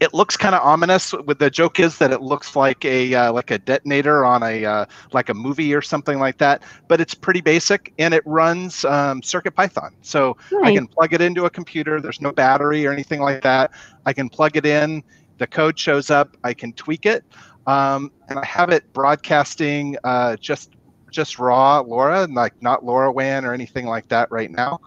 it 0.00 0.14
looks 0.14 0.36
kind 0.36 0.54
of 0.54 0.62
ominous. 0.62 1.12
With 1.12 1.38
the 1.38 1.50
joke 1.50 1.78
is 1.78 1.98
that 1.98 2.10
it 2.10 2.22
looks 2.22 2.56
like 2.56 2.84
a 2.84 3.14
uh, 3.14 3.32
like 3.32 3.50
a 3.50 3.58
detonator 3.58 4.24
on 4.24 4.42
a 4.42 4.64
uh, 4.64 4.86
like 5.12 5.28
a 5.28 5.34
movie 5.34 5.74
or 5.74 5.82
something 5.82 6.18
like 6.18 6.38
that. 6.38 6.62
But 6.88 7.00
it's 7.00 7.14
pretty 7.14 7.40
basic, 7.40 7.92
and 7.98 8.14
it 8.14 8.22
runs 8.26 8.84
um, 8.86 9.22
Circuit 9.22 9.52
Python. 9.52 9.94
So 10.02 10.36
I 10.62 10.74
can 10.74 10.86
plug 10.86 11.12
it 11.12 11.20
into 11.20 11.44
a 11.44 11.50
computer. 11.50 12.00
There's 12.00 12.20
no 12.20 12.32
battery 12.32 12.86
or 12.86 12.92
anything 12.92 13.20
like 13.20 13.42
that. 13.42 13.72
I 14.06 14.12
can 14.12 14.28
plug 14.28 14.56
it 14.56 14.66
in. 14.66 15.02
The 15.38 15.46
code 15.46 15.78
shows 15.78 16.10
up. 16.10 16.36
I 16.44 16.52
can 16.52 16.72
tweak 16.74 17.06
it, 17.06 17.24
um, 17.70 18.10
and 18.28 18.38
I 18.38 18.44
have 18.44 18.70
it 18.70 18.92
broadcasting 18.92 19.96
uh, 20.02 20.34
just 20.36 20.70
just 21.12 21.38
raw 21.38 21.82
LoRa, 21.82 22.32
like 22.32 22.60
not 22.60 22.82
LoRaWAN 22.82 23.44
or 23.44 23.52
anything 23.52 23.86
like 23.86 24.08
that 24.08 24.30
right 24.30 24.50
now. 24.50 24.80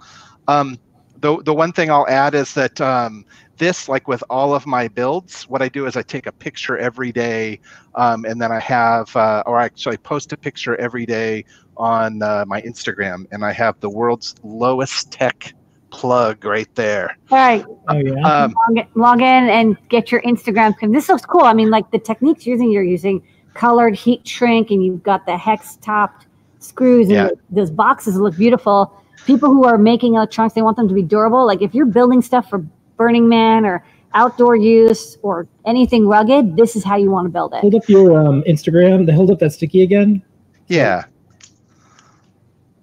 Um, 0.49 0.77
the 1.17 1.41
the 1.43 1.53
one 1.53 1.71
thing 1.71 1.89
I'll 1.89 2.07
add 2.09 2.35
is 2.35 2.53
that 2.55 2.81
um, 2.81 3.25
this, 3.57 3.87
like 3.87 4.09
with 4.09 4.21
all 4.29 4.53
of 4.53 4.65
my 4.65 4.89
builds, 4.89 5.43
what 5.43 5.61
I 5.61 5.69
do 5.69 5.85
is 5.85 5.95
I 5.95 6.01
take 6.01 6.27
a 6.27 6.31
picture 6.33 6.77
every 6.77 7.13
day, 7.13 7.61
um, 7.95 8.25
and 8.25 8.41
then 8.41 8.51
I 8.51 8.59
have, 8.59 9.15
uh, 9.15 9.43
or 9.45 9.59
actually 9.59 9.97
post 9.97 10.33
a 10.33 10.37
picture 10.37 10.75
every 10.75 11.05
day 11.05 11.45
on 11.77 12.21
uh, 12.21 12.43
my 12.47 12.61
Instagram, 12.63 13.25
and 13.31 13.45
I 13.45 13.53
have 13.53 13.79
the 13.79 13.89
world's 13.89 14.35
lowest 14.43 15.11
tech 15.11 15.53
plug 15.93 16.43
right 16.43 16.67
there. 16.75 17.15
All 17.31 17.37
right, 17.37 17.65
oh 17.87 17.97
yeah. 17.97 18.13
Um, 18.43 18.53
log, 18.75 18.85
log 18.95 19.19
in 19.21 19.25
and 19.49 19.77
get 19.89 20.11
your 20.11 20.21
Instagram. 20.23 20.73
This 20.91 21.07
looks 21.07 21.25
cool. 21.25 21.43
I 21.43 21.53
mean, 21.53 21.69
like 21.69 21.89
the 21.91 21.99
techniques 21.99 22.45
you're 22.45 22.55
using, 22.55 22.71
you're 22.71 22.83
using 22.83 23.23
colored 23.53 23.95
heat 23.95 24.27
shrink, 24.27 24.71
and 24.71 24.83
you've 24.83 25.03
got 25.03 25.25
the 25.25 25.37
hex 25.37 25.77
topped 25.77 26.25
screws, 26.59 27.07
and 27.07 27.15
Yeah. 27.15 27.29
those 27.51 27.69
boxes 27.71 28.17
look 28.17 28.35
beautiful. 28.35 28.91
People 29.25 29.49
who 29.49 29.63
are 29.65 29.77
making 29.77 30.15
electronics, 30.15 30.55
they 30.55 30.61
want 30.63 30.75
them 30.75 30.87
to 30.89 30.93
be 30.93 31.03
durable. 31.03 31.45
Like 31.45 31.61
if 31.61 31.73
you're 31.75 31.85
building 31.85 32.21
stuff 32.21 32.49
for 32.49 32.65
Burning 32.97 33.29
Man 33.29 33.65
or 33.65 33.83
outdoor 34.15 34.55
use 34.55 35.17
or 35.21 35.47
anything 35.65 36.07
rugged, 36.07 36.55
this 36.57 36.75
is 36.75 36.83
how 36.83 36.97
you 36.97 37.09
want 37.11 37.25
to 37.25 37.29
build 37.29 37.53
it. 37.53 37.61
hold 37.61 37.75
up 37.75 37.87
your 37.87 38.17
um, 38.19 38.43
Instagram. 38.47 39.09
Hold 39.13 39.31
up 39.31 39.39
that 39.39 39.53
sticky 39.53 39.81
again. 39.83 40.21
yeah, 40.67 41.03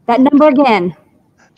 That 0.07 0.21
number 0.21 0.49
again. 0.49 0.95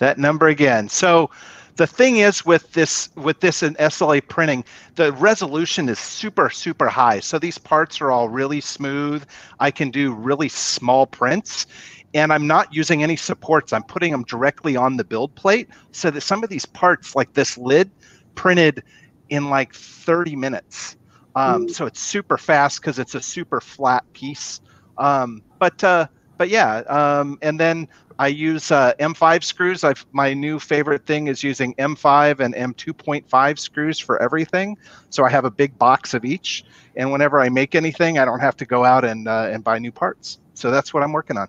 That 0.03 0.19
number 0.19 0.49
again. 0.49 0.89
So 0.89 1.31
the 1.77 1.87
thing 1.87 2.19
is 2.19 2.45
with 2.45 2.73
this 2.73 3.09
with 3.17 3.41
this 3.41 3.63
in 3.63 3.75
SLA 3.77 4.27
printing, 4.29 4.65
the 4.97 5.13
resolution 5.13 5.89
is 5.89 5.99
super 5.99 6.51
super 6.51 6.89
high. 6.89 7.21
So 7.21 7.39
these 7.39 7.57
parts 7.57 8.01
are 8.01 8.11
all 8.11 8.29
really 8.29 8.61
smooth. 8.61 9.25
I 9.61 9.71
can 9.71 9.91
do 9.91 10.13
really 10.13 10.49
small 10.49 11.07
prints 11.07 11.67
and 12.15 12.33
I'm 12.33 12.47
not 12.47 12.75
using 12.75 13.03
any 13.03 13.17
supports. 13.17 13.73
I'm 13.73 13.85
putting 13.85 14.13
them 14.13 14.25
directly 14.25 14.77
on 14.77 14.97
the 14.97 15.05
build 15.05 15.35
plate 15.35 15.69
so 15.93 16.11
that 16.11 16.21
some 16.21 16.43
of 16.45 16.51
these 16.51 16.67
parts 16.67 17.15
like 17.15 17.33
this 17.33 17.57
lid 17.57 17.91
printed 18.35 18.83
in 19.31 19.49
like 19.51 19.73
30 19.75 20.37
minutes. 20.37 20.97
Um, 21.37 21.69
so 21.69 21.87
it's 21.87 22.01
super 22.01 22.37
fast 22.37 22.81
because 22.81 22.99
it's 22.99 23.15
a 23.15 23.23
super 23.23 23.61
flat 23.61 24.05
piece. 24.13 24.61
Um, 24.99 25.43
but 25.59 25.83
uh, 25.83 26.09
but 26.43 26.49
yeah, 26.49 26.79
um, 26.89 27.39
and 27.41 27.61
then 27.61 27.87
I 28.19 28.27
use 28.27 28.73
uh, 28.73 28.95
M5 28.99 29.45
screws. 29.45 29.85
I've 29.85 30.05
my 30.11 30.35
new 30.35 30.59
favorite 30.59 31.07
thing 31.07 31.29
is 31.29 31.45
using 31.45 31.73
M5 31.77 32.41
and 32.41 32.53
M2.5 32.53 33.59
screws 33.61 34.01
for 34.01 34.21
everything. 34.21 34.77
So 35.11 35.25
I 35.25 35.31
have 35.31 35.45
a 35.45 35.53
big 35.53 35.79
box 35.79 36.15
of 36.15 36.25
each, 36.25 36.65
and 36.97 37.13
whenever 37.13 37.41
I 37.41 37.49
make 37.49 37.77
anything, 37.77 38.19
I 38.19 38.25
don't 38.25 38.41
have 38.41 38.57
to 38.57 38.67
go 38.67 38.85
out 38.85 39.05
and 39.05 39.29
uh, 39.29 39.51
and 39.53 39.63
buy 39.63 39.79
new 39.79 39.93
parts. 39.93 40.41
So 40.55 40.73
that's 40.73 40.93
what 40.93 41.05
I'm 41.05 41.13
working 41.13 41.37
on. 41.37 41.47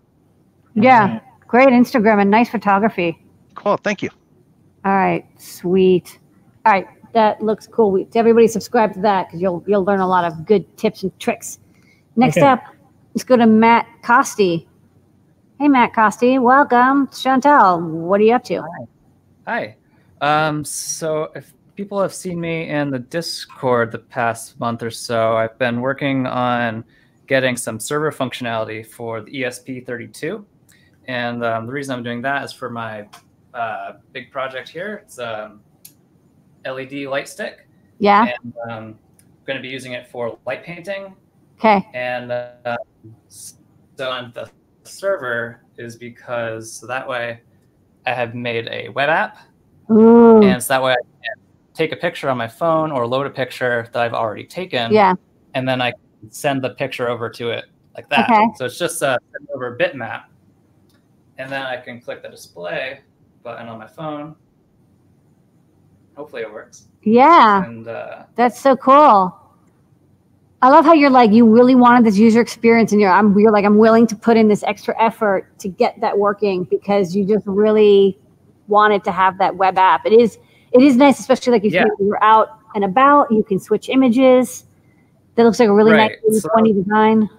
Yeah, 0.75 1.21
great 1.47 1.69
Instagram 1.69 2.21
and 2.21 2.29
nice 2.29 2.49
photography. 2.49 3.17
Cool, 3.56 3.77
thank 3.77 4.03
you. 4.03 4.12
All 4.86 4.93
right, 4.93 5.25
sweet. 5.41 6.19
All 6.67 6.71
right, 6.71 6.86
that 7.15 7.41
looks 7.41 7.65
cool. 7.65 7.89
We, 7.89 8.08
everybody 8.13 8.47
subscribe 8.47 8.93
to 8.93 9.01
that 9.01 9.25
because 9.25 9.41
you'll 9.41 9.63
you'll 9.65 9.86
learn 9.86 10.01
a 10.01 10.08
lot 10.08 10.23
of 10.23 10.45
good 10.45 10.77
tips 10.77 11.01
and 11.01 11.19
tricks. 11.19 11.58
Next 12.15 12.38
Okay. 12.38 12.45
up, 12.45 12.63
let's 13.15 13.23
go 13.23 13.36
to 13.36 13.47
Matt 13.47 13.88
Costi. 14.03 14.67
Hey, 15.63 15.69
Matt 15.69 15.93
Costi, 15.93 16.39
welcome. 16.39 17.08
Chantal, 17.08 17.80
what 17.80 18.19
are 18.19 18.23
you 18.26 18.34
up 18.34 18.43
to? 18.43 18.67
Hi. 19.47 19.78
Um, 20.19 20.65
so 20.65 21.32
if 21.36 21.54
people 21.78 22.02
have 22.02 22.13
seen 22.13 22.38
me 22.41 22.67
in 22.67 22.89
the 22.89 22.99
Discord 22.99 23.93
the 23.93 23.99
past 23.99 24.60
month 24.60 24.84
or 24.84 24.91
so, 24.91 25.38
I've 25.38 25.58
been 25.60 25.80
working 25.80 26.28
on 26.28 26.84
getting 27.28 27.56
some 27.56 27.80
server 27.80 28.12
functionality 28.12 28.86
for 28.86 29.21
the 29.21 29.32
ESP32. 29.32 30.43
And 31.08 31.45
um, 31.45 31.65
the 31.65 31.71
reason 31.71 31.95
I'm 31.95 32.04
doing 32.04 32.21
that 32.23 32.43
is 32.43 32.52
for 32.52 32.69
my 32.69 33.08
uh, 33.54 33.93
big 34.12 34.32
project 34.32 34.67
here. 34.67 35.04
It's 35.06 35.17
um, 35.17 35.62
LED 36.65 37.06
light 37.06 37.30
stick. 37.30 37.69
Yeah. 37.99 38.34
And 38.43 38.54
um, 38.69 38.69
I'm 38.69 38.99
going 39.45 39.56
to 39.56 39.63
be 39.63 39.69
using 39.69 39.93
it 39.93 40.10
for 40.10 40.38
light 40.45 40.65
painting. 40.65 41.15
Okay. 41.58 41.88
And 41.93 42.34
uh, 42.34 42.76
so 43.30 44.12
on 44.12 44.34
the 44.36 44.49
server 44.84 45.62
is 45.78 45.96
because 45.96 46.72
so 46.72 46.88
that 46.88 47.08
way 47.08 47.41
I 48.06 48.13
have 48.13 48.36
made 48.36 48.67
a 48.67 48.89
web 48.89 49.10
app 49.10 49.38
and 49.89 50.62
so 50.63 50.74
that 50.74 50.84
way 50.84 50.93
I 50.93 50.96
can 50.96 51.43
take 51.74 51.91
a 51.91 51.96
picture 51.96 52.30
on 52.30 52.38
my 52.38 52.48
phone 52.48 52.91
or 52.91 53.06
load 53.06 53.26
a 53.26 53.30
picture 53.30 53.88
that 53.91 54.02
I've 54.02 54.13
already 54.13 54.46
taken. 54.46 54.91
Yeah. 54.91 55.15
And 55.54 55.67
then 55.67 55.82
I 55.82 55.93
send 56.30 56.63
the 56.63 56.72
picture 56.72 57.10
over 57.10 57.30
to 57.30 57.50
it 57.50 57.65
like 57.96 58.10
that. 58.10 58.30
Okay. 58.30 58.46
So 58.56 58.65
it's 58.65 58.78
just 58.78 59.02
a 59.02 59.19
send 59.32 59.50
over 59.54 59.78
bitmap. 59.78 60.24
And 61.38 61.52
then 61.52 61.63
I 61.63 61.78
can 61.78 62.00
click 62.00 62.22
the 62.22 62.30
display 62.30 63.02
button 63.43 63.67
on 63.67 63.80
my 63.80 63.88
phone. 63.88 64.36
Hopefully 66.15 66.43
it 66.43 66.52
works. 66.52 66.88
Yeah. 67.02 67.65
And 67.65 67.88
uh, 67.88 68.24
That's 68.36 68.60
so 68.60 68.76
cool. 68.76 69.36
I 70.63 70.69
love 70.69 70.86
how 70.86 70.93
you're 70.93 71.10
like 71.10 71.32
you 71.34 71.45
really 71.45 71.76
wanted 71.76 72.06
this 72.06 72.17
user 72.17 72.39
experience, 72.39 72.93
and 72.93 73.02
you're 73.02 73.12
I'm 73.12 73.38
you're 73.38 73.52
like 73.52 73.65
I'm 73.65 73.78
willing 73.78 74.08
to 74.08 74.15
put 74.15 74.38
in 74.38 74.47
this 74.47 74.63
extra 74.63 74.95
effort 74.97 75.45
to 75.60 75.67
get 75.67 75.99
that 75.99 76.17
working 76.17 76.63
because 76.63 77.13
you 77.13 77.26
just 77.28 77.45
really 77.45 78.17
wanted 78.69 79.04
to 79.04 79.12
have 79.12 79.38
that 79.39 79.58
web 79.58 79.78
app. 79.78 80.06
It 80.06 80.13
is 80.13 80.38
it 80.71 80.82
is 80.82 80.95
nice, 80.95 81.19
especially 81.19 81.52
like 81.52 81.65
if 81.65 81.73
Yeah. 81.73 81.84
you're 81.99 82.23
out 82.23 82.60
and 82.76 82.86
about, 82.86 83.30
you 83.30 83.43
can 83.43 83.60
switch 83.60 83.89
images. 83.89 84.63
That 85.36 85.43
looks 85.43 85.60
like 85.60 85.67
a 85.67 85.73
really 85.73 85.91
Right, 85.91 86.17
nice 86.30 86.41
so- 86.43 86.49
20 86.54 86.71
design. 86.71 87.30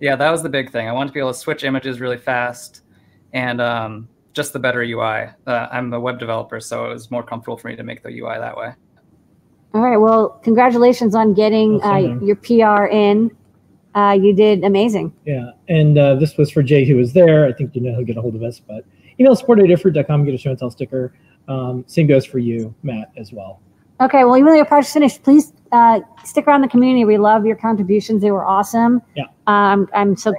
Yeah, 0.00 0.16
that 0.16 0.30
was 0.30 0.42
the 0.42 0.50
big 0.50 0.70
thing. 0.70 0.86
I 0.86 0.92
wanted 0.92 1.08
to 1.08 1.14
be 1.14 1.20
able 1.20 1.32
to 1.32 1.38
switch 1.38 1.64
images 1.64 1.98
really 1.98 2.18
fast, 2.18 2.82
and 3.32 3.58
um, 3.58 4.06
just 4.34 4.52
the 4.52 4.58
better 4.58 4.82
UI. 4.82 5.30
Uh, 5.46 5.66
I'm 5.72 5.92
a 5.94 6.00
web 6.00 6.18
developer, 6.18 6.60
so 6.60 6.84
it 6.84 6.92
was 6.92 7.10
more 7.10 7.22
comfortable 7.22 7.56
for 7.56 7.68
me 7.68 7.76
to 7.76 7.82
make 7.82 8.02
the 8.02 8.10
UI 8.10 8.38
that 8.38 8.54
way. 8.54 8.74
All 9.72 9.82
right. 9.82 9.96
Well, 9.96 10.30
congratulations 10.42 11.14
on 11.14 11.34
getting 11.34 11.82
uh, 11.82 12.18
your 12.22 12.36
PR 12.36 12.86
in. 12.86 13.30
Uh, 13.94 14.16
you 14.20 14.34
did 14.34 14.64
amazing. 14.64 15.12
Yeah, 15.24 15.50
and 15.68 15.98
uh, 15.98 16.14
this 16.14 16.36
was 16.36 16.50
for 16.50 16.62
Jay, 16.62 16.84
who 16.84 16.96
was 16.96 17.12
there. 17.12 17.46
I 17.46 17.52
think 17.52 17.74
you 17.74 17.80
know 17.80 17.94
he'll 17.94 18.04
get 18.04 18.16
a 18.16 18.20
hold 18.20 18.34
of 18.36 18.42
us, 18.42 18.60
but 18.60 18.84
email 19.18 19.34
support 19.34 19.58
at 19.58 19.66
adafruit.com, 19.66 20.24
get 20.24 20.34
a 20.34 20.38
show 20.38 20.50
and 20.50 20.58
tell 20.58 20.70
sticker. 20.70 21.12
Um, 21.48 21.84
same 21.86 22.06
goes 22.06 22.24
for 22.24 22.38
you, 22.38 22.74
Matt, 22.82 23.10
as 23.16 23.32
well. 23.32 23.60
Okay, 24.00 24.24
well, 24.24 24.36
even 24.36 24.46
though 24.46 24.56
your 24.56 24.64
project's 24.64 24.94
finished, 24.94 25.22
please 25.22 25.52
uh, 25.72 26.00
stick 26.24 26.46
around 26.46 26.62
the 26.62 26.68
community. 26.68 27.04
We 27.04 27.18
love 27.18 27.44
your 27.44 27.56
contributions; 27.56 28.22
they 28.22 28.30
were 28.30 28.46
awesome. 28.46 29.02
Yeah. 29.14 29.24
Um, 29.46 29.88
I'm 29.92 30.16
so 30.16 30.32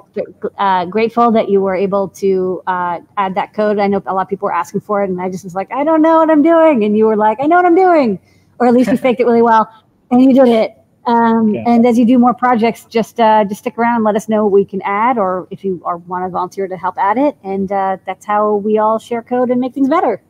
uh, 0.58 0.86
grateful 0.86 1.32
that 1.32 1.50
you 1.50 1.62
were 1.62 1.76
able 1.76 2.08
to 2.10 2.64
uh, 2.68 3.00
add 3.18 3.36
that 3.36 3.54
code. 3.54 3.80
I 3.80 3.88
know 3.88 4.02
a 4.06 4.14
lot 4.14 4.24
of 4.24 4.30
people 4.30 4.48
were 4.48 4.54
asking 4.54 4.82
for 4.82 5.04
it, 5.04 5.10
and 5.10 5.22
I 5.22 5.30
just 5.30 5.44
was 5.44 5.54
like, 5.54 5.72
I 5.72 5.84
don't 5.84 6.02
know 6.02 6.18
what 6.18 6.30
I'm 6.30 6.42
doing, 6.42 6.84
and 6.84 6.98
you 6.98 7.06
were 7.06 7.18
like, 7.18 7.38
I 7.42 7.46
know 7.46 7.58
what 7.58 7.66
I'm 7.66 7.76
doing, 7.76 8.20
or 8.62 8.68
at 8.68 8.74
least 8.74 8.92
you 8.92 8.98
faked 8.98 9.20
it 9.20 9.26
really 9.26 9.42
well, 9.42 9.68
and 10.12 10.22
you 10.22 10.34
did 10.34 10.48
it. 10.48 10.78
Um, 11.08 11.56
Yeah. 11.56 11.64
And 11.66 11.84
as 11.84 11.98
you 11.98 12.06
do 12.06 12.20
more 12.20 12.36
projects, 12.36 12.86
just 12.86 13.20
uh, 13.20 13.44
just 13.44 13.62
stick 13.62 13.76
around 13.78 13.96
and 13.96 14.04
let 14.04 14.16
us 14.16 14.30
know 14.30 14.44
what 14.44 14.52
we 14.52 14.64
can 14.64 14.84
add, 14.84 15.18
or 15.18 15.48
if 15.50 15.64
you 15.66 15.82
are 15.84 15.98
want 15.98 16.24
to 16.26 16.30
volunteer 16.30 16.68
to 16.68 16.78
help 16.78 16.96
add 17.00 17.18
it. 17.18 17.36
And 17.44 17.72
uh, 17.72 17.98
that's 18.06 18.24
how 18.24 18.58
we 18.58 18.78
all 18.78 19.00
share 19.00 19.24
code 19.24 19.50
and 19.50 19.60
make 19.60 19.74
things 19.74 19.90
better. 19.90 20.22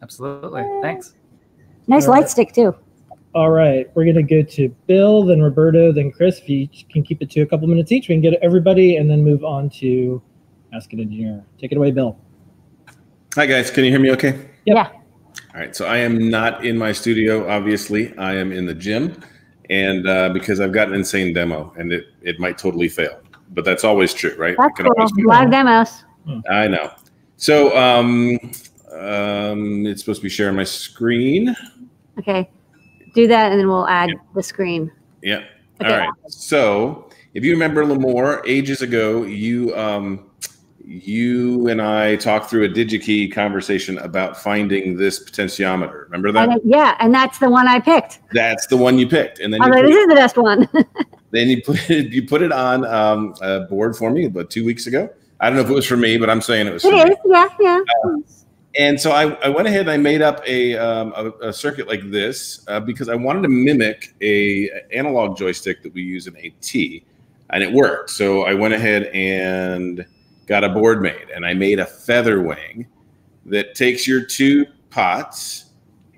Absolutely. 0.00 0.62
Thanks. 0.82 1.14
Nice 1.88 2.06
All 2.06 2.12
right. 2.12 2.20
light 2.20 2.30
stick 2.30 2.52
too. 2.54 2.76
All 3.34 3.50
right, 3.50 3.90
we're 3.96 4.04
gonna 4.04 4.22
go 4.22 4.42
to 4.42 4.68
Bill, 4.86 5.24
then 5.24 5.42
Roberto, 5.42 5.90
then 5.90 6.12
Chris. 6.12 6.38
If 6.38 6.48
you 6.48 6.68
can 6.88 7.02
keep 7.02 7.20
it 7.20 7.28
to 7.32 7.40
a 7.40 7.46
couple 7.46 7.66
minutes 7.66 7.90
each, 7.90 8.08
we 8.08 8.14
can 8.14 8.22
get 8.22 8.34
everybody, 8.34 8.98
and 8.98 9.10
then 9.10 9.24
move 9.24 9.42
on 9.42 9.68
to 9.80 10.22
Ask 10.72 10.92
an 10.92 11.00
Engineer. 11.00 11.44
Take 11.58 11.72
it 11.72 11.76
away, 11.76 11.90
Bill. 11.90 12.16
Hi 13.34 13.46
guys, 13.46 13.72
can 13.72 13.82
you 13.84 13.90
hear 13.90 13.98
me 13.98 14.12
okay? 14.12 14.38
Yep. 14.66 14.76
Yeah. 14.76 14.90
All 15.54 15.60
right, 15.60 15.76
so 15.76 15.86
I 15.86 15.98
am 15.98 16.30
not 16.30 16.64
in 16.64 16.76
my 16.76 16.90
studio, 16.90 17.48
obviously. 17.48 18.16
I 18.18 18.34
am 18.34 18.50
in 18.50 18.66
the 18.66 18.74
gym, 18.74 19.22
and 19.70 20.04
uh, 20.08 20.30
because 20.30 20.58
I've 20.58 20.72
got 20.72 20.88
an 20.88 20.94
insane 20.94 21.32
demo, 21.32 21.72
and 21.78 21.92
it, 21.92 22.06
it 22.22 22.40
might 22.40 22.58
totally 22.58 22.88
fail, 22.88 23.20
but 23.50 23.64
that's 23.64 23.84
always 23.84 24.12
true, 24.12 24.34
right? 24.36 24.56
That's 24.58 25.12
cool. 25.12 25.26
Live 25.26 25.52
demos. 25.52 26.04
I 26.50 26.66
know. 26.66 26.90
So 27.36 27.76
um, 27.76 28.36
um, 28.92 29.86
it's 29.86 30.00
supposed 30.00 30.20
to 30.20 30.24
be 30.24 30.28
sharing 30.28 30.56
my 30.56 30.64
screen. 30.64 31.54
Okay. 32.18 32.50
Do 33.14 33.26
that 33.28 33.52
and 33.52 33.60
then 33.60 33.68
we'll 33.68 33.86
add 33.86 34.10
the 34.34 34.42
screen. 34.42 34.90
Yeah. 35.22 35.44
Okay. 35.80 35.92
All 35.92 35.98
right. 35.98 36.10
So 36.28 37.10
if 37.34 37.44
you 37.44 37.52
remember 37.52 37.84
Limor, 37.84 38.42
ages 38.46 38.82
ago, 38.82 39.22
you 39.22 39.74
um, 39.76 40.30
you 40.86 41.68
and 41.68 41.80
I 41.80 42.16
talked 42.16 42.50
through 42.50 42.64
a 42.64 42.68
DigiKey 42.68 43.32
conversation 43.32 43.98
about 43.98 44.36
finding 44.36 44.96
this 44.96 45.22
potentiometer. 45.22 46.04
Remember 46.04 46.30
that? 46.32 46.48
And 46.48 46.60
yeah, 46.64 46.96
and 47.00 47.14
that's 47.14 47.38
the 47.38 47.48
one 47.48 47.66
I 47.66 47.80
picked. 47.80 48.20
That's 48.32 48.66
the 48.66 48.76
one 48.76 48.98
you 48.98 49.08
picked, 49.08 49.40
and 49.40 49.52
then 49.52 49.60
like, 49.60 49.72
this 49.84 49.96
is 49.96 50.06
the 50.06 50.14
best 50.14 50.36
one. 50.36 50.68
then 51.30 51.48
you 51.48 51.62
put 51.62 51.90
it, 51.90 52.12
you 52.12 52.26
put 52.26 52.42
it 52.42 52.52
on 52.52 52.84
um, 52.84 53.34
a 53.40 53.60
board 53.60 53.96
for 53.96 54.10
me 54.10 54.26
about 54.26 54.50
two 54.50 54.64
weeks 54.64 54.86
ago. 54.86 55.08
I 55.40 55.48
don't 55.48 55.56
know 55.56 55.64
if 55.64 55.70
it 55.70 55.74
was 55.74 55.86
for 55.86 55.96
me, 55.96 56.16
but 56.18 56.30
I'm 56.30 56.42
saying 56.42 56.66
it 56.66 56.72
was. 56.72 56.82
For 56.82 56.92
me. 56.92 57.00
it 57.00 57.08
is. 57.08 57.16
Yeah, 57.24 57.48
yeah. 57.60 57.80
And 58.76 59.00
so 59.00 59.12
I, 59.12 59.34
I 59.34 59.48
went 59.48 59.68
ahead 59.68 59.82
and 59.82 59.90
I 59.90 59.96
made 59.96 60.20
up 60.20 60.42
a, 60.48 60.76
um, 60.76 61.12
a, 61.16 61.48
a 61.48 61.52
circuit 61.52 61.86
like 61.86 62.10
this 62.10 62.64
uh, 62.66 62.80
because 62.80 63.08
I 63.08 63.14
wanted 63.14 63.42
to 63.42 63.48
mimic 63.48 64.14
a 64.20 64.68
analog 64.92 65.36
joystick 65.36 65.82
that 65.84 65.94
we 65.94 66.02
use 66.02 66.26
in 66.26 66.36
AT, 66.36 66.74
and 67.50 67.62
it 67.62 67.72
worked. 67.72 68.10
So 68.10 68.42
I 68.42 68.54
went 68.54 68.74
ahead 68.74 69.04
and 69.14 70.04
got 70.46 70.64
a 70.64 70.68
board 70.68 71.02
made, 71.02 71.30
and 71.34 71.44
I 71.44 71.54
made 71.54 71.78
a 71.78 71.86
feather 71.86 72.42
wing 72.42 72.86
that 73.46 73.74
takes 73.74 74.06
your 74.06 74.24
two 74.24 74.66
pots 74.90 75.66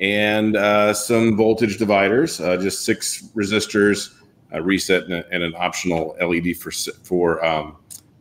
and 0.00 0.56
uh, 0.56 0.92
some 0.92 1.36
voltage 1.36 1.78
dividers, 1.78 2.40
uh, 2.40 2.56
just 2.56 2.84
six 2.84 3.28
resistors, 3.34 4.14
a 4.52 4.62
reset, 4.62 5.04
and, 5.04 5.14
a, 5.14 5.32
and 5.32 5.42
an 5.42 5.54
optional 5.56 6.16
LED 6.20 6.56
for 6.56 6.70
for 6.70 7.44
um, 7.44 7.76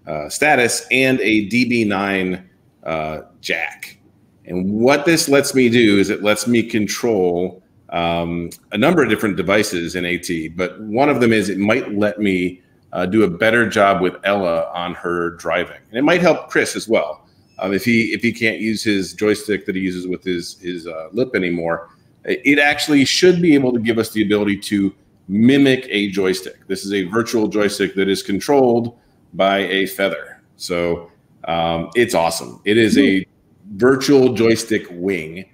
uh, 0.08 0.30
status, 0.30 0.86
and 0.92 1.20
a 1.22 1.50
DB9 1.50 2.44
uh, 2.84 3.22
jack. 3.42 3.98
And 4.46 4.72
what 4.72 5.06
this 5.06 5.28
lets 5.28 5.56
me 5.56 5.70
do 5.70 5.98
is 5.98 6.10
it 6.10 6.22
lets 6.22 6.48
me 6.48 6.64
control 6.64 7.64
um, 7.90 8.50
a 8.72 8.78
number 8.78 9.04
of 9.04 9.10
different 9.10 9.38
devices 9.38 9.96
in 9.96 10.06
AT, 10.06 10.30
but 10.56 10.80
one 10.82 11.10
of 11.10 11.20
them 11.20 11.34
is 11.34 11.50
it 11.50 11.58
might 11.58 11.94
let 11.94 12.20
me 12.20 12.62
uh, 12.94 13.06
do 13.06 13.24
a 13.24 13.30
better 13.30 13.68
job 13.68 14.02
with 14.02 14.16
Ella 14.24 14.72
on 14.74 14.94
her 14.96 15.32
driving, 15.32 15.80
and 15.90 15.98
it 15.98 16.04
might 16.04 16.22
help 16.22 16.50
Chris 16.50 16.76
as 16.76 16.88
well. 16.88 17.28
Um, 17.60 17.74
if 17.74 17.86
he 17.86 18.14
if 18.14 18.22
he 18.22 18.32
can't 18.32 18.60
use 18.60 18.84
his 18.84 19.14
joystick 19.14 19.66
that 19.66 19.76
he 19.76 19.82
uses 19.82 20.08
with 20.08 20.24
his 20.24 20.58
his 20.60 20.88
uh, 20.88 21.10
lip 21.12 21.36
anymore, 21.36 21.90
it 22.24 22.60
actually 22.60 23.06
should 23.06 23.42
be 23.42 23.54
able 23.54 23.72
to 23.74 23.80
give 23.80 23.98
us 23.98 24.12
the 24.12 24.24
ability 24.24 24.58
to 24.58 24.94
mimic 25.28 25.88
a 25.90 26.10
joystick. 26.10 26.68
This 26.68 26.86
is 26.86 26.94
a 26.94 27.04
virtual 27.04 27.48
joystick 27.48 27.96
that 27.96 28.10
is 28.10 28.24
controlled 28.24 28.98
by 29.34 29.60
a 29.60 29.86
feather, 29.86 30.42
so 30.58 31.12
um, 31.48 31.90
it's 31.96 32.14
awesome. 32.14 32.62
It 32.66 32.78
is 32.78 32.98
a 32.98 33.26
virtual 33.74 34.34
joystick 34.34 34.88
wing, 34.92 35.46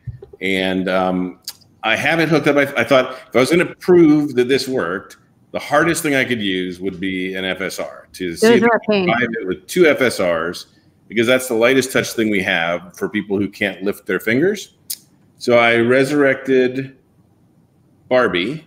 and 0.41 0.89
um, 0.89 1.39
I 1.84 1.96
have 1.96 2.20
it 2.20 2.30
hooked 2.30 2.48
up. 2.48 2.58
I, 2.58 2.82
I 2.82 2.84
thought 2.84 3.13
if 3.30 3.36
I 3.36 3.39
was 3.39 3.50
going 3.50 3.65
to 3.65 3.76
prove 3.76 4.36
that 4.36 4.48
this 4.48 4.67
worked, 4.67 5.17
the 5.52 5.60
hardest 5.60 6.02
thing 6.04 6.16
I 6.16 6.24
could 6.24 6.42
use 6.42 6.80
would 6.80 7.00
be 7.00 7.36
an 7.36 7.44
FSR 7.44 8.12
to 8.14 8.36
see 8.36 8.48
Those 8.48 8.58
if 8.58 8.64
are 8.64 8.74
I 8.74 8.76
a 8.76 8.80
could 8.80 8.88
pain. 8.90 9.06
drive 9.08 9.30
it 9.40 9.48
with 9.48 9.68
two 9.68 9.84
FSRs 9.84 10.66
because 11.08 11.28
that's 11.28 11.48
the 11.48 11.56
lightest 11.56 11.92
touch 11.92 12.12
thing 12.14 12.30
we 12.30 12.42
have 12.42 12.96
for 12.96 13.10
people 13.10 13.38
who 13.38 13.50
can't 13.50 13.84
lift 13.84 14.06
their 14.06 14.20
fingers. 14.20 14.76
So 15.38 15.58
I 15.58 15.78
resurrected 15.78 16.98
Barbie. 18.08 18.66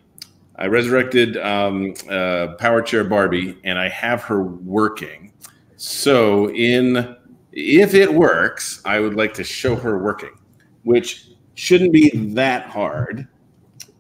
I 0.57 0.67
resurrected 0.67 1.37
um, 1.39 1.95
uh, 2.11 2.49
Power 2.59 2.83
Chair 2.83 3.03
Barbie, 3.05 3.59
and 3.65 3.79
I 3.79 3.89
have 3.89 4.23
her 4.25 4.43
working. 4.43 5.33
So 5.77 6.51
in 6.51 7.17
if 7.53 7.95
it 7.95 8.13
works, 8.13 8.83
I 8.85 9.01
would 9.01 9.15
like 9.15 9.33
to 9.35 9.45
show 9.45 9.77
her 9.77 9.99
working, 9.99 10.37
which 10.83 11.31
shouldn't 11.55 11.93
be 11.93 12.11
that 12.35 12.67
hard. 12.67 13.29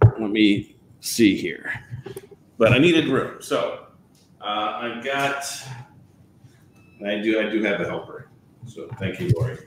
Let 0.03 0.31
me 0.31 0.77
see 1.01 1.37
here, 1.37 1.73
but 2.58 2.72
I 2.72 2.78
needed 2.78 3.08
room, 3.08 3.40
so 3.40 3.86
uh, 4.40 4.44
I 4.44 5.00
got. 5.04 5.44
I 7.04 7.18
do. 7.18 7.40
I 7.40 7.50
do 7.50 7.62
have 7.62 7.80
a 7.80 7.84
helper, 7.84 8.30
so 8.66 8.88
thank 8.98 9.20
you, 9.20 9.32
Lori. 9.36 9.58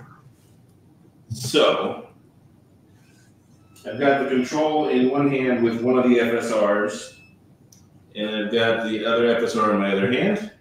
So 1.30 2.08
I've 3.86 4.00
got 4.00 4.24
the 4.24 4.30
control 4.30 4.90
in 4.90 5.10
one 5.10 5.30
hand 5.30 5.64
with 5.64 5.82
one 5.82 5.98
of 5.98 6.06
the 6.06 6.18
FSRs, 6.18 7.20
and 8.16 8.36
I've 8.36 8.52
got 8.52 8.86
the 8.86 9.06
other 9.06 9.36
FSR 9.40 9.74
in 9.74 9.80
my 9.80 9.92
other 9.92 10.12
hand, 10.12 10.52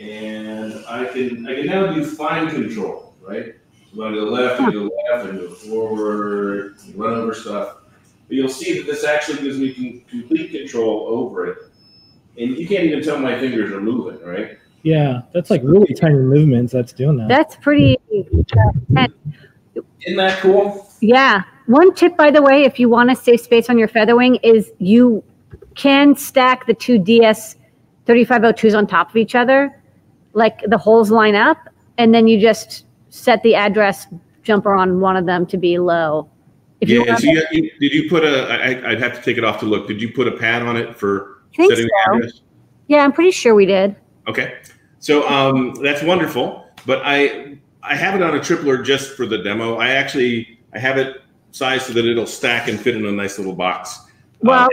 and 0.00 0.84
I 0.86 1.06
can 1.06 1.46
I 1.46 1.54
can 1.54 1.66
now 1.66 1.92
do 1.92 2.04
fine 2.04 2.48
control, 2.50 3.14
right? 3.20 3.54
So 3.90 4.00
when 4.00 4.12
I 4.12 4.14
go 4.14 4.24
left, 4.24 4.60
I 4.60 4.70
go 4.70 4.90
left, 5.08 5.28
and 5.28 5.40
go 5.40 5.50
forward, 5.50 6.76
and 6.84 6.94
run 6.96 7.14
over 7.14 7.34
stuff. 7.34 7.73
But 8.28 8.36
you'll 8.36 8.48
see 8.48 8.78
that 8.78 8.86
this 8.86 9.04
actually 9.04 9.42
gives 9.42 9.58
me 9.58 10.04
complete 10.08 10.50
control 10.50 11.06
over 11.08 11.46
it, 11.48 11.58
and 12.38 12.56
you 12.56 12.66
can't 12.66 12.84
even 12.84 13.02
tell 13.02 13.18
my 13.18 13.38
fingers 13.38 13.70
are 13.72 13.80
moving, 13.80 14.20
right? 14.26 14.58
Yeah, 14.82 15.22
that's 15.32 15.50
like 15.50 15.62
really 15.64 15.94
tiny 15.94 16.14
movements 16.18 16.72
that's 16.72 16.92
doing 16.92 17.16
that. 17.18 17.28
That's 17.28 17.56
pretty. 17.56 17.98
uh, 18.96 19.06
Isn't 20.06 20.16
that 20.16 20.38
cool? 20.40 20.90
Yeah. 21.00 21.42
One 21.66 21.94
tip, 21.94 22.16
by 22.16 22.30
the 22.30 22.42
way, 22.42 22.64
if 22.64 22.78
you 22.78 22.90
want 22.90 23.08
to 23.08 23.16
save 23.16 23.40
space 23.40 23.70
on 23.70 23.78
your 23.78 23.88
Featherwing, 23.88 24.38
is 24.42 24.70
you 24.78 25.24
can 25.74 26.14
stack 26.14 26.66
the 26.66 26.74
two 26.74 26.98
DS 26.98 27.56
3502s 28.06 28.76
on 28.76 28.86
top 28.86 29.08
of 29.10 29.16
each 29.16 29.34
other, 29.34 29.82
like 30.34 30.60
the 30.66 30.76
holes 30.76 31.10
line 31.10 31.34
up, 31.34 31.56
and 31.96 32.14
then 32.14 32.28
you 32.28 32.38
just 32.38 32.84
set 33.08 33.42
the 33.42 33.54
address 33.54 34.06
jumper 34.42 34.74
on 34.74 35.00
one 35.00 35.16
of 35.16 35.24
them 35.24 35.46
to 35.46 35.56
be 35.56 35.78
low. 35.78 36.28
If 36.80 36.88
yeah. 36.88 37.00
want 37.00 37.20
So 37.20 37.26
you, 37.26 37.42
you, 37.52 37.70
did 37.80 37.92
you 37.92 38.08
put 38.08 38.24
a? 38.24 38.48
I, 38.48 38.90
I'd 38.90 39.00
have 39.00 39.14
to 39.14 39.22
take 39.22 39.38
it 39.38 39.44
off 39.44 39.60
to 39.60 39.66
look. 39.66 39.86
Did 39.86 40.00
you 40.00 40.12
put 40.12 40.28
a 40.28 40.32
pad 40.32 40.62
on 40.62 40.76
it 40.76 40.96
for 40.96 41.42
setting 41.54 41.76
so. 41.76 41.82
the 41.82 41.92
address? 42.06 42.40
yeah, 42.88 43.04
I'm 43.04 43.12
pretty 43.12 43.30
sure 43.30 43.54
we 43.54 43.66
did. 43.66 43.96
Okay, 44.26 44.58
so 44.98 45.28
um, 45.28 45.74
that's 45.74 46.02
wonderful. 46.02 46.68
But 46.86 47.02
I 47.04 47.58
I 47.82 47.94
have 47.94 48.14
it 48.14 48.22
on 48.22 48.36
a 48.36 48.40
tripler 48.40 48.84
just 48.84 49.16
for 49.16 49.26
the 49.26 49.38
demo. 49.38 49.76
I 49.76 49.90
actually 49.90 50.60
I 50.72 50.78
have 50.78 50.98
it 50.98 51.22
sized 51.52 51.86
so 51.86 51.92
that 51.92 52.04
it'll 52.04 52.26
stack 52.26 52.68
and 52.68 52.78
fit 52.80 52.96
in 52.96 53.06
a 53.06 53.12
nice 53.12 53.38
little 53.38 53.54
box. 53.54 54.00
Well, 54.40 54.68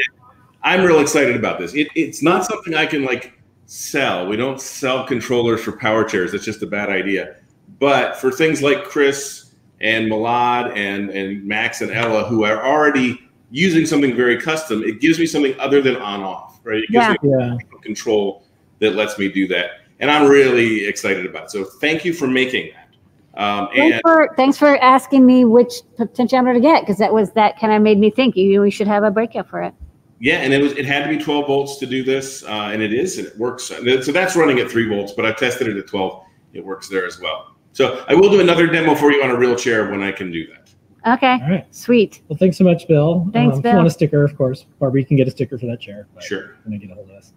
I'm 0.63 0.83
real 0.83 0.99
excited 0.99 1.35
about 1.35 1.59
this. 1.59 1.73
It, 1.73 1.87
it's 1.95 2.21
not 2.21 2.45
something 2.45 2.75
I 2.75 2.85
can 2.85 3.03
like 3.03 3.39
sell. 3.65 4.27
We 4.27 4.35
don't 4.35 4.59
sell 4.59 5.05
controllers 5.05 5.61
for 5.61 5.71
power 5.71 6.03
chairs. 6.03 6.31
That's 6.31 6.45
just 6.45 6.61
a 6.61 6.67
bad 6.67 6.89
idea. 6.89 7.37
But 7.79 8.17
for 8.17 8.31
things 8.31 8.61
like 8.61 8.83
Chris 8.83 9.40
and 9.81 10.09
Malad 10.09 10.75
and 10.77 11.09
and 11.09 11.43
Max 11.45 11.81
and 11.81 11.91
Ella 11.91 12.23
who 12.25 12.43
are 12.45 12.63
already 12.65 13.19
using 13.49 13.85
something 13.85 14.15
very 14.15 14.39
custom, 14.39 14.81
it 14.83 15.01
gives 15.01 15.19
me 15.19 15.25
something 15.25 15.53
other 15.59 15.81
than 15.81 15.97
on 15.97 16.21
off, 16.21 16.59
right? 16.63 16.83
It 16.83 16.89
gives 16.91 17.05
Yeah. 17.07 17.15
me 17.21 17.29
Yeah. 17.31 17.57
control 17.81 18.43
that 18.79 18.95
lets 18.95 19.19
me 19.19 19.27
do 19.29 19.47
that. 19.49 19.71
And 19.99 20.09
I'm 20.09 20.29
really 20.29 20.85
excited 20.85 21.25
about 21.25 21.45
it. 21.45 21.51
So 21.51 21.63
thank 21.65 22.05
you 22.05 22.13
for 22.13 22.27
making 22.27 22.71
that. 22.73 23.41
Um, 23.41 23.67
Thanks 23.75 23.93
and 23.95 24.01
for 24.01 24.29
thanks 24.35 24.57
for 24.57 24.77
asking 24.83 25.25
me 25.25 25.45
which 25.45 25.73
potentiometer 25.97 26.53
to 26.55 26.59
get 26.59 26.81
because 26.81 26.97
that 26.97 27.13
was 27.13 27.31
that 27.31 27.57
kind 27.59 27.73
of 27.73 27.81
made 27.81 27.97
me 27.99 28.09
think 28.09 28.35
you 28.35 28.61
we 28.61 28.71
should 28.71 28.87
have 28.87 29.03
a 29.03 29.11
breakout 29.11 29.49
for 29.49 29.61
it. 29.61 29.73
yeah, 30.19 30.35
and 30.41 30.53
it 30.53 30.61
was 30.61 30.73
it 30.73 30.85
had 30.85 31.03
to 31.03 31.09
be 31.09 31.17
12 31.17 31.47
volts 31.47 31.77
to 31.77 31.85
do 31.85 32.03
this, 32.03 32.43
uh, 32.43 32.69
and 32.73 32.81
it 32.81 32.93
is, 32.93 33.17
and 33.17 33.27
it 33.27 33.37
works. 33.37 33.63
So 33.63 34.11
that's 34.11 34.35
running 34.35 34.59
at 34.59 34.69
three 34.69 34.87
volts, 34.87 35.13
but 35.13 35.25
I 35.25 35.31
tested 35.31 35.67
it 35.67 35.77
at 35.77 35.87
12. 35.87 36.21
It 36.53 36.63
works 36.65 36.89
there 36.89 37.05
as 37.05 37.19
well. 37.21 37.55
So 37.73 38.03
I 38.07 38.13
will 38.13 38.29
do 38.29 38.39
another 38.41 38.67
demo 38.67 38.95
for 38.95 39.11
you 39.11 39.23
on 39.23 39.31
a 39.31 39.37
real 39.37 39.55
chair 39.55 39.89
when 39.89 40.03
I 40.03 40.11
can 40.11 40.31
do 40.31 40.47
that. 40.47 41.15
Okay. 41.15 41.39
All 41.41 41.49
right. 41.49 41.65
Sweet. 41.73 42.21
Well, 42.27 42.37
thanks 42.37 42.57
so 42.57 42.63
much, 42.63 42.87
Bill. 42.87 43.27
Thanks, 43.33 43.53
um, 43.53 43.59
If 43.59 43.63
Bill. 43.63 43.71
you 43.71 43.77
want 43.77 43.87
a 43.87 43.91
sticker, 43.91 44.23
of 44.23 44.37
course, 44.37 44.65
Barbara, 44.79 45.01
you 45.01 45.05
can 45.05 45.17
get 45.17 45.27
a 45.27 45.31
sticker 45.31 45.57
for 45.57 45.65
that 45.65 45.79
chair. 45.79 46.07
Sure. 46.19 46.57
When 46.63 46.75
I 46.75 46.77
get 46.77 46.91
a 46.91 46.95
hold 46.95 47.09
of 47.09 47.15
us. 47.15 47.33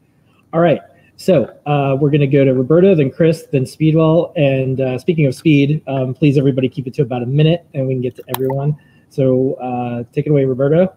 All 0.53 0.61
right. 0.61 0.81
So 1.17 1.45
uh, 1.65 1.97
we're 1.99 2.11
going 2.11 2.21
to 2.21 2.27
go 2.27 2.45
to 2.45 2.53
Roberto, 2.53 2.95
then 2.95 3.11
Chris, 3.11 3.47
then 3.53 3.65
Speedwell. 3.65 4.33
And 4.37 4.81
uh, 4.81 4.99
speaking 4.99 5.27
of 5.27 5.35
speed, 5.35 5.83
um, 5.87 6.13
please 6.13 6.37
everybody 6.37 6.69
keep 6.69 6.87
it 6.87 6.95
to 6.95 7.03
about 7.03 7.23
a 7.23 7.27
minute, 7.27 7.67
and 7.73 7.87
we 7.87 7.95
can 7.95 8.03
get 8.03 8.17
to 8.17 8.25
everyone. 8.35 8.77
So 9.11 9.55
uh, 9.55 10.03
take 10.13 10.27
it 10.27 10.31
away, 10.31 10.45
Roberto. 10.45 10.93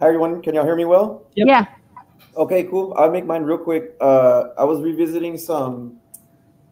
Hi 0.00 0.08
everyone, 0.08 0.42
can 0.42 0.54
y'all 0.54 0.64
hear 0.64 0.76
me 0.76 0.84
well? 0.84 1.26
Yep. 1.36 1.46
Yeah. 1.48 1.66
Okay, 2.36 2.64
cool. 2.64 2.94
I'll 2.98 3.10
make 3.10 3.24
mine 3.24 3.42
real 3.44 3.56
quick. 3.58 3.96
Uh, 4.00 4.48
I 4.58 4.64
was 4.64 4.80
revisiting 4.82 5.38
some 5.38 5.98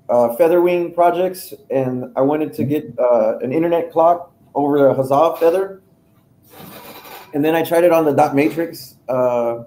uh, 0.08 0.36
Featherwing 0.36 0.94
projects, 0.94 1.54
and 1.70 2.12
I 2.16 2.20
wanted 2.20 2.52
to 2.54 2.64
get 2.64 2.92
uh, 2.98 3.38
an 3.38 3.52
internet 3.52 3.90
clock 3.90 4.32
over 4.54 4.88
a 4.88 4.94
Huzzah 4.94 5.36
Feather. 5.38 5.82
And 7.32 7.44
then 7.44 7.54
I 7.54 7.62
tried 7.62 7.84
it 7.84 7.92
on 7.92 8.04
the 8.04 8.12
dot 8.12 8.36
matrix 8.36 8.96
uh, 9.08 9.64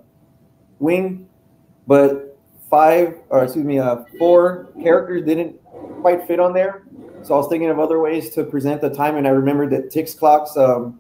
wing, 0.80 1.28
but 1.86 2.38
five, 2.70 3.18
or 3.30 3.44
excuse 3.44 3.66
me, 3.66 3.80
uh, 3.80 3.98
four 4.18 4.70
characters 4.82 5.26
didn't 5.26 5.60
quite 6.02 6.26
fit 6.28 6.40
on 6.40 6.54
there. 6.54 6.84
So 7.24 7.34
I 7.34 7.38
was 7.38 7.48
thinking 7.50 7.70
of 7.70 7.80
other 7.80 8.00
ways 8.00 8.30
to 8.32 8.44
present 8.44 8.82
the 8.82 8.90
time, 8.90 9.18
and 9.18 9.28
I 9.28 9.32
remembered 9.32 9.72
that 9.72 9.92
Tix 9.92 10.18
clocks, 10.18 10.56
um, 10.56 11.00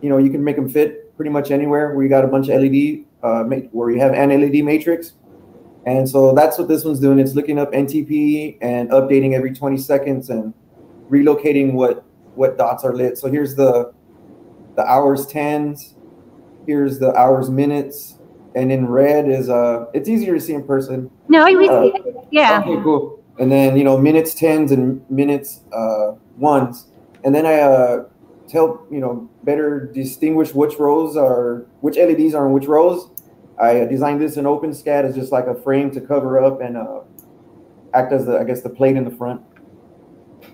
you 0.00 0.08
know, 0.08 0.18
you 0.18 0.30
can 0.30 0.42
make 0.42 0.56
them 0.56 0.68
fit 0.68 1.14
pretty 1.16 1.30
much 1.30 1.50
anywhere 1.50 1.92
where 1.94 2.04
you 2.04 2.08
got 2.08 2.24
a 2.24 2.28
bunch 2.28 2.48
of 2.48 2.62
LED, 2.62 3.04
uh, 3.22 3.44
where 3.72 3.90
you 3.90 4.00
have 4.00 4.14
an 4.14 4.30
LED 4.30 4.64
matrix. 4.64 5.14
And 5.88 6.06
so 6.06 6.34
that's 6.34 6.58
what 6.58 6.68
this 6.68 6.84
one's 6.84 7.00
doing. 7.00 7.18
It's 7.18 7.34
looking 7.34 7.58
up 7.58 7.72
NTP 7.72 8.58
and 8.60 8.90
updating 8.90 9.32
every 9.32 9.54
20 9.54 9.78
seconds 9.78 10.28
and 10.28 10.52
relocating 11.10 11.72
what 11.72 12.04
what 12.34 12.58
dots 12.58 12.84
are 12.84 12.94
lit. 12.94 13.16
So 13.16 13.30
here's 13.30 13.54
the 13.54 13.94
the 14.76 14.84
hours 14.84 15.26
tens, 15.26 15.94
here's 16.66 16.98
the 16.98 17.14
hours 17.14 17.48
minutes, 17.48 18.18
and 18.54 18.70
in 18.70 18.86
red 18.86 19.30
is 19.30 19.48
uh 19.48 19.86
it's 19.94 20.10
easier 20.10 20.34
to 20.34 20.40
see 20.40 20.52
in 20.52 20.62
person. 20.62 21.10
No, 21.28 21.46
we 21.46 21.70
Uh, 21.70 21.84
see 21.84 21.92
it. 21.96 22.16
Yeah. 22.30 22.60
Okay, 22.60 22.82
cool. 22.82 23.24
And 23.38 23.50
then 23.50 23.74
you 23.78 23.84
know 23.84 23.96
minutes 23.96 24.34
tens 24.34 24.72
and 24.72 25.00
minutes 25.08 25.62
uh, 25.72 26.12
ones, 26.36 26.88
and 27.24 27.34
then 27.34 27.46
I 27.46 27.60
uh, 27.60 28.04
to 28.48 28.52
help 28.52 28.86
you 28.90 29.00
know 29.00 29.26
better 29.42 29.90
distinguish 29.94 30.52
which 30.52 30.78
rows 30.78 31.16
are 31.16 31.64
which 31.80 31.96
LEDs 31.96 32.34
are 32.34 32.46
in 32.46 32.52
which 32.52 32.66
rows. 32.66 33.08
I 33.60 33.84
designed 33.86 34.20
this 34.20 34.36
in 34.36 34.44
OpenSCAD 34.44 35.04
as 35.04 35.14
just 35.14 35.32
like 35.32 35.46
a 35.46 35.54
frame 35.54 35.90
to 35.92 36.00
cover 36.00 36.42
up 36.42 36.60
and 36.60 36.76
uh, 36.76 37.00
act 37.94 38.12
as 38.12 38.26
the 38.26 38.38
I 38.38 38.44
guess 38.44 38.62
the 38.62 38.70
plate 38.70 38.96
in 38.96 39.04
the 39.04 39.10
front. 39.10 39.42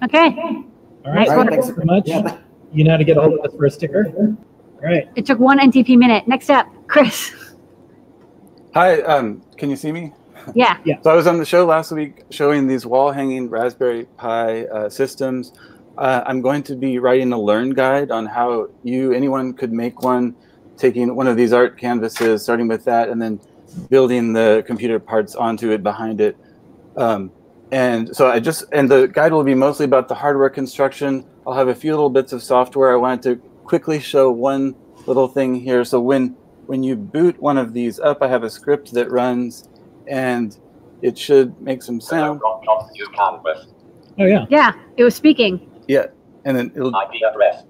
Okay. 0.03 0.29
All 0.29 1.13
right. 1.13 1.15
Nice 1.15 1.29
All 1.31 1.37
right. 1.37 1.51
Thanks 1.51 1.69
very 1.69 1.85
much. 1.85 2.09
You 2.73 2.83
know 2.83 2.91
how 2.93 2.97
to 2.97 3.05
get 3.05 3.17
a 3.17 3.21
hold 3.21 3.39
of 3.39 3.45
us 3.45 3.57
for 3.57 3.67
a 3.67 3.71
sticker. 3.71 4.13
All 4.17 4.37
right. 4.83 5.09
It 5.15 5.27
took 5.27 5.39
one 5.39 5.59
NTP 5.59 5.97
minute. 5.97 6.27
Next 6.27 6.51
up, 6.51 6.67
Chris. 6.89 7.33
Hi, 8.75 9.01
um, 9.03 9.41
can 9.57 9.71
you 9.71 9.77
see 9.77 9.93
me? 9.93 10.13
Yeah. 10.55 10.79
Yeah. 10.85 11.01
So 11.03 11.11
I 11.11 11.15
was 11.15 11.29
on 11.29 11.39
the 11.39 11.45
show 11.45 11.65
last 11.65 11.93
week 11.93 12.25
showing 12.31 12.67
these 12.67 12.85
wall 12.85 13.13
hanging 13.13 13.49
Raspberry 13.49 14.07
Pi 14.17 14.65
uh, 14.65 14.89
systems. 14.89 15.53
Uh, 15.97 16.23
I'm 16.27 16.41
going 16.41 16.65
to 16.65 16.75
be 16.75 16.99
writing 16.99 17.33
a 17.33 17.41
learn 17.41 17.71
guide 17.71 18.11
on 18.11 18.27
how 18.27 18.69
you, 18.83 19.13
anyone 19.13 19.53
could 19.53 19.73
make 19.73 20.03
one, 20.03 20.35
taking 20.77 21.15
one 21.15 21.27
of 21.27 21.37
these 21.37 21.53
art 21.53 21.79
canvases, 21.79 22.43
starting 22.43 22.69
with 22.69 22.85
that, 22.85 23.09
and 23.09 23.21
then 23.21 23.41
building 23.91 24.33
the 24.33 24.65
computer 24.67 24.99
parts 24.99 25.35
onto 25.35 25.71
it 25.71 25.83
behind 25.83 26.21
it. 26.21 26.37
Um, 26.97 27.33
and 27.73 28.15
so 28.15 28.29
I 28.29 28.41
just, 28.41 28.65
and 28.73 28.91
the 28.91 29.09
guide 29.09 29.33
will 29.33 29.45
be 29.45 29.55
mostly 29.55 29.85
about 29.85 30.09
the 30.09 30.15
hardware 30.15 30.51
construction. 30.51 31.25
I'll 31.47 31.55
have 31.55 31.69
a 31.69 31.75
few 31.75 31.93
little 31.93 32.11
bits 32.11 32.33
of 32.33 32.43
software. 32.43 32.93
I 32.93 32.97
wanted 32.97 33.23
to 33.23 33.37
quickly 33.65 33.99
show 33.99 34.31
one 34.31 34.75
little 35.07 35.29
thing 35.29 35.55
here. 35.55 35.85
So 35.85 36.01
when 36.01 36.37
when 36.67 36.83
you 36.83 36.97
boot 36.97 37.39
one 37.43 37.59
of 37.59 37.75
these 37.75 38.01
up, 38.01 38.23
I 38.23 38.29
have 38.29 38.43
a 38.43 38.49
script 38.49 38.93
that 38.95 39.11
runs, 39.11 39.69
and 40.07 40.57
it 41.03 41.19
should 41.19 41.61
make 41.61 41.83
some 41.83 42.01
sound. 42.01 42.41
Oh 44.19 44.25
yeah. 44.25 44.47
Yeah. 44.49 44.73
It 44.97 45.05
was 45.05 45.15
speaking. 45.15 45.71
Yeah, 45.89 46.07
and 46.45 46.57
then 46.57 46.73
it'll. 46.75 46.89
IP 46.89 47.23
address 47.29 47.65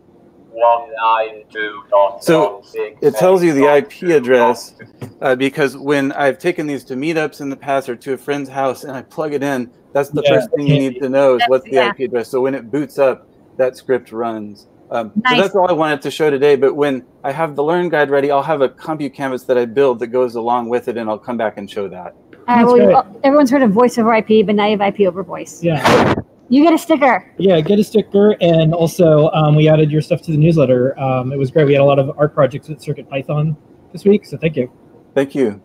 So 2.21 2.63
it 3.03 3.15
tells 3.17 3.43
you 3.43 3.53
the 3.53 3.67
IP 3.77 4.03
address 4.11 4.75
uh, 5.21 5.35
because 5.37 5.77
when 5.77 6.13
I've 6.13 6.39
taken 6.39 6.67
these 6.67 6.85
to 6.85 6.95
meetups 6.95 7.41
in 7.41 7.51
the 7.51 7.57
past 7.57 7.89
or 7.89 7.97
to 7.97 8.13
a 8.15 8.17
friend's 8.17 8.49
house 8.49 8.85
and 8.85 8.93
I 8.97 9.03
plug 9.03 9.33
it 9.35 9.43
in, 9.43 9.71
that's 9.93 10.11
the 10.11 10.23
Yeah. 10.25 10.35
first 10.35 10.51
thing 10.55 10.67
you 10.67 10.79
need 10.79 11.01
to 11.01 11.09
know 11.09 11.37
is 11.37 11.43
what's 11.49 11.65
the 11.65 11.77
Yeah. 11.77 11.91
IP 11.91 12.01
address. 12.05 12.29
So 12.29 12.41
when 12.41 12.55
it 12.55 12.71
boots 12.71 12.99
up, 12.99 13.27
that 13.57 13.77
script 13.77 14.13
runs. 14.13 14.67
Um, 14.91 15.13
Nice. 15.25 15.37
So 15.37 15.43
that's 15.43 15.55
all 15.57 15.69
I 15.69 15.73
wanted 15.73 16.03
to 16.03 16.11
show 16.11 16.31
today. 16.31 16.57
But 16.57 16.75
when 16.75 17.05
I 17.25 17.33
have 17.33 17.57
the 17.57 17.63
Learn 17.65 17.89
Guide 17.89 18.11
ready, 18.11 18.31
I'll 18.31 18.43
have 18.43 18.61
a 18.61 18.69
Compu 18.69 19.13
Canvas 19.13 19.45
that 19.45 19.57
I 19.57 19.65
build 19.65 19.99
that 20.01 20.09
goes 20.09 20.35
along 20.35 20.69
with 20.69 20.89
it, 20.89 20.97
and 20.97 21.09
I'll 21.09 21.19
come 21.19 21.37
back 21.37 21.57
and 21.57 21.71
show 21.71 21.89
that. 21.89 22.15
Uh, 22.47 22.63
well, 22.67 23.19
everyone's 23.25 23.51
heard 23.51 23.63
of 23.63 23.71
voice 23.71 23.97
over 23.97 24.15
IP, 24.15 24.45
but 24.45 24.55
now 24.55 24.67
you 24.67 24.77
have 24.77 24.83
IP 24.95 25.07
over 25.09 25.23
voice. 25.23 25.63
Yeah. 25.63 26.15
You 26.55 26.63
get 26.63 26.73
a 26.73 26.79
sticker. 26.79 27.29
Yeah, 27.37 27.61
get 27.61 27.81
a 27.81 27.83
sticker, 27.83 28.37
and 28.41 28.73
also 28.73 29.29
um, 29.31 29.57
we 29.57 29.69
added 29.69 29.91
your 29.91 30.01
stuff 30.01 30.23
to 30.23 30.31
the 30.31 30.39
newsletter. 30.39 30.97
Um, 31.01 31.33
it 31.33 31.37
was 31.37 31.51
great. 31.51 31.67
We 31.67 31.73
had 31.73 31.83
a 31.83 31.85
lot 31.85 31.99
of 31.99 32.17
art 32.17 32.33
projects 32.33 32.69
with 32.69 32.81
Circuit 32.81 33.11
Python 33.11 33.57
this 33.93 34.05
week, 34.05 34.25
so 34.25 34.37
thank 34.37 34.55
you. 34.55 34.71
Thank 35.17 35.35
you. 35.35 35.61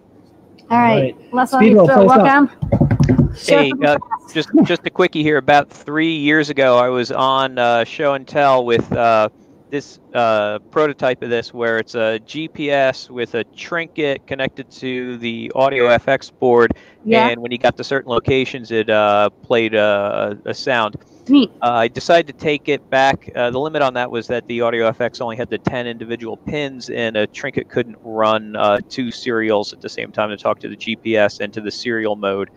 All 0.71 0.79
right. 0.79 1.15
Let's 1.31 1.51
Speedwell, 1.51 1.85
so 1.85 1.93
play 1.93 2.05
us 2.05 2.27
out. 2.27 2.65
welcome. 2.67 3.35
Hey, 3.35 3.71
uh, 3.85 3.99
just 4.33 4.49
just 4.63 4.81
a 4.87 4.89
quickie 4.89 5.21
here. 5.21 5.37
About 5.37 5.69
three 5.69 6.15
years 6.15 6.49
ago, 6.49 6.79
I 6.79 6.89
was 6.89 7.11
on 7.11 7.59
uh, 7.59 7.83
Show 7.83 8.15
and 8.15 8.27
Tell 8.27 8.65
with 8.65 8.91
uh, 8.91 9.29
this 9.69 9.99
uh, 10.13 10.59
prototype 10.71 11.21
of 11.21 11.29
this, 11.29 11.53
where 11.53 11.77
it's 11.77 11.95
a 11.95 12.19
GPS 12.25 13.09
with 13.09 13.35
a 13.35 13.43
trinket 13.55 14.25
connected 14.27 14.69
to 14.71 15.17
the 15.17 15.51
Audio 15.55 15.87
FX 15.87 16.31
board, 16.39 16.73
Yeah. 17.05 17.27
and 17.29 17.41
when 17.41 17.51
you 17.51 17.57
got 17.57 17.77
to 17.77 17.83
certain 17.83 18.09
locations, 18.11 18.71
it 18.71 18.89
uh, 18.89 19.29
played 19.43 19.75
a, 19.75 20.37
a 20.45 20.53
sound. 20.53 20.95
Neat. 21.27 21.51
Uh, 21.61 21.71
I 21.71 21.87
decided 21.87 22.27
to 22.27 22.43
take 22.43 22.67
it 22.69 22.89
back. 22.89 23.29
Uh, 23.35 23.51
the 23.51 23.59
limit 23.59 23.83
on 23.83 23.93
that 23.93 24.09
was 24.09 24.25
that 24.27 24.47
the 24.47 24.61
Audio 24.61 24.91
FX 24.91 25.21
only 25.21 25.35
had 25.35 25.49
the 25.49 25.59
10 25.59 25.85
individual 25.85 26.37
pins, 26.37 26.89
and 26.89 27.15
a 27.15 27.27
Trinket 27.27 27.69
couldn't 27.69 27.97
run 28.03 28.55
uh, 28.55 28.79
two 28.89 29.11
serials 29.11 29.71
at 29.71 29.81
the 29.81 29.89
same 29.89 30.11
time 30.11 30.29
to 30.29 30.37
talk 30.37 30.59
to 30.61 30.67
the 30.67 30.75
GPS 30.75 31.39
and 31.39 31.53
to 31.53 31.61
the 31.61 31.69
serial 31.71 32.15
mode. 32.15 32.49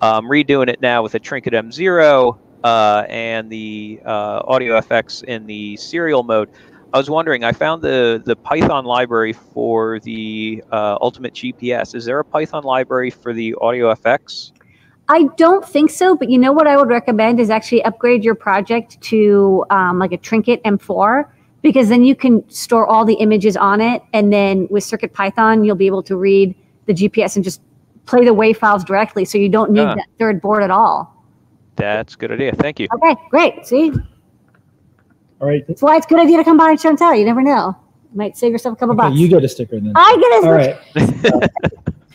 I'm 0.00 0.24
redoing 0.26 0.68
it 0.68 0.80
now 0.82 1.02
with 1.02 1.14
a 1.14 1.18
Trinket 1.18 1.54
M0 1.54 2.38
uh, 2.64 3.04
and 3.08 3.50
the 3.50 4.00
uh, 4.04 4.42
Audio 4.46 4.80
FX 4.80 5.24
in 5.24 5.46
the 5.46 5.76
serial 5.76 6.22
mode. 6.22 6.48
I 6.92 6.98
was 6.98 7.10
wondering, 7.10 7.44
I 7.44 7.52
found 7.52 7.82
the, 7.82 8.22
the 8.24 8.34
Python 8.34 8.84
library 8.86 9.34
for 9.34 10.00
the 10.00 10.64
uh, 10.72 10.96
Ultimate 11.00 11.34
GPS. 11.34 11.94
Is 11.94 12.06
there 12.06 12.18
a 12.18 12.24
Python 12.24 12.64
library 12.64 13.10
for 13.10 13.34
the 13.34 13.54
Audio 13.60 13.94
FX? 13.94 14.52
I 15.10 15.24
don't 15.36 15.66
think 15.66 15.90
so, 15.90 16.16
but 16.16 16.30
you 16.30 16.38
know 16.38 16.52
what 16.52 16.66
I 16.66 16.76
would 16.76 16.88
recommend 16.88 17.40
is 17.40 17.50
actually 17.50 17.82
upgrade 17.84 18.24
your 18.24 18.34
project 18.34 19.00
to 19.02 19.64
um, 19.70 19.98
like 19.98 20.12
a 20.12 20.18
Trinket 20.18 20.62
M4 20.64 21.24
because 21.62 21.88
then 21.88 22.04
you 22.04 22.14
can 22.14 22.48
store 22.50 22.86
all 22.86 23.04
the 23.04 23.14
images 23.14 23.56
on 23.56 23.80
it, 23.80 24.02
and 24.12 24.32
then 24.32 24.68
with 24.70 24.84
Circuit 24.84 25.12
Python, 25.12 25.64
you'll 25.64 25.76
be 25.76 25.86
able 25.86 26.02
to 26.04 26.16
read 26.16 26.54
the 26.86 26.94
GPS 26.94 27.36
and 27.36 27.44
just 27.44 27.60
play 28.06 28.24
the 28.24 28.34
WAV 28.34 28.56
files 28.56 28.84
directly, 28.84 29.24
so 29.24 29.36
you 29.38 29.48
don't 29.48 29.70
need 29.70 29.82
Ah. 29.82 29.94
that 29.94 30.06
third 30.18 30.40
board 30.40 30.62
at 30.62 30.70
all. 30.70 31.17
That's 31.78 32.14
a 32.14 32.18
good 32.18 32.32
idea. 32.32 32.52
Thank 32.52 32.80
you. 32.80 32.88
Okay, 32.94 33.16
great. 33.30 33.66
See, 33.66 33.92
All 35.40 35.46
right. 35.48 35.66
that's 35.66 35.82
why 35.82 35.96
it's 35.96 36.06
a 36.06 36.08
good 36.08 36.18
idea 36.20 36.36
to 36.38 36.44
come 36.44 36.56
by 36.56 36.70
and 36.70 36.80
show 36.80 36.88
and 36.90 36.98
tell. 36.98 37.14
You 37.14 37.24
never 37.24 37.42
know, 37.42 37.76
You 38.12 38.18
might 38.18 38.36
save 38.36 38.52
yourself 38.52 38.74
a 38.74 38.76
couple 38.76 38.94
Okay, 38.94 39.08
bucks. 39.08 39.16
you 39.18 39.28
get 39.28 39.44
a 39.44 39.48
sticker 39.48 39.80
then. 39.80 39.92
I 39.94 40.16
get 40.20 40.32
a 40.32 41.10
sticker. 41.16 41.32
All 41.34 41.40
right. 41.40 41.50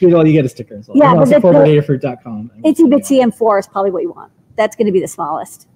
Well, 0.02 0.28
you 0.28 0.34
get 0.34 0.43
a 0.43 0.49
sticker 0.49 0.76
as 0.76 0.89
well. 0.89 0.97
Yeah, 0.97 1.12
And 1.12 1.19
but 1.19 1.19
also 1.21 1.36
the- 1.36 1.41
for 1.41 1.54
the- 1.54 1.60
adafruit.com. 1.60 2.52
Itsy 2.65 2.89
bitsy 2.93 3.23
M4 3.23 3.60
is 3.60 3.67
probably 3.67 3.89
what 3.91 4.02
you 4.02 4.12
want. 4.12 4.34
That's 4.58 4.76
going 4.76 4.88
to 4.88 4.91
be 4.91 4.99
the 4.99 5.08
smallest. 5.08 5.69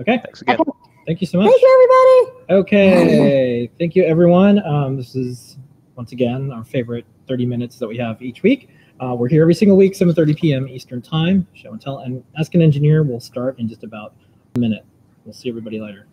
Okay. 0.00 0.18
Thanks 0.22 0.42
again. 0.42 0.58
Thank 1.04 1.20
you 1.20 1.26
so 1.26 1.38
much. 1.38 1.50
Thank 1.50 1.60
you, 1.62 2.28
everybody. 2.28 2.60
Okay. 2.60 3.70
Thank 3.76 3.96
you, 3.96 4.04
everyone. 4.04 4.64
Um, 4.64 4.96
this 4.96 5.16
is 5.16 5.56
once 5.96 6.12
again 6.12 6.52
our 6.52 6.62
favorite 6.62 7.06
30 7.26 7.44
minutes 7.44 7.76
that 7.80 7.88
we 7.88 7.96
have 7.96 8.22
each 8.22 8.44
week. 8.44 8.68
Uh, 9.00 9.14
we're 9.14 9.28
here 9.28 9.40
every 9.40 9.54
single 9.54 9.78
week, 9.78 9.94
7:30 9.94 10.36
p.m. 10.36 10.68
Eastern 10.68 11.00
Time. 11.00 11.46
Show 11.54 11.72
and 11.72 11.80
tell, 11.80 12.00
and 12.00 12.22
ask 12.38 12.54
an 12.54 12.60
engineer 12.60 13.02
will 13.02 13.20
start 13.20 13.58
in 13.58 13.66
just 13.66 13.82
about 13.82 14.14
a 14.56 14.58
minute. 14.58 14.84
We'll 15.24 15.32
see 15.32 15.48
everybody 15.48 15.80
later. 15.80 16.06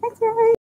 Thanks, 0.00 0.20
guys. 0.20 0.57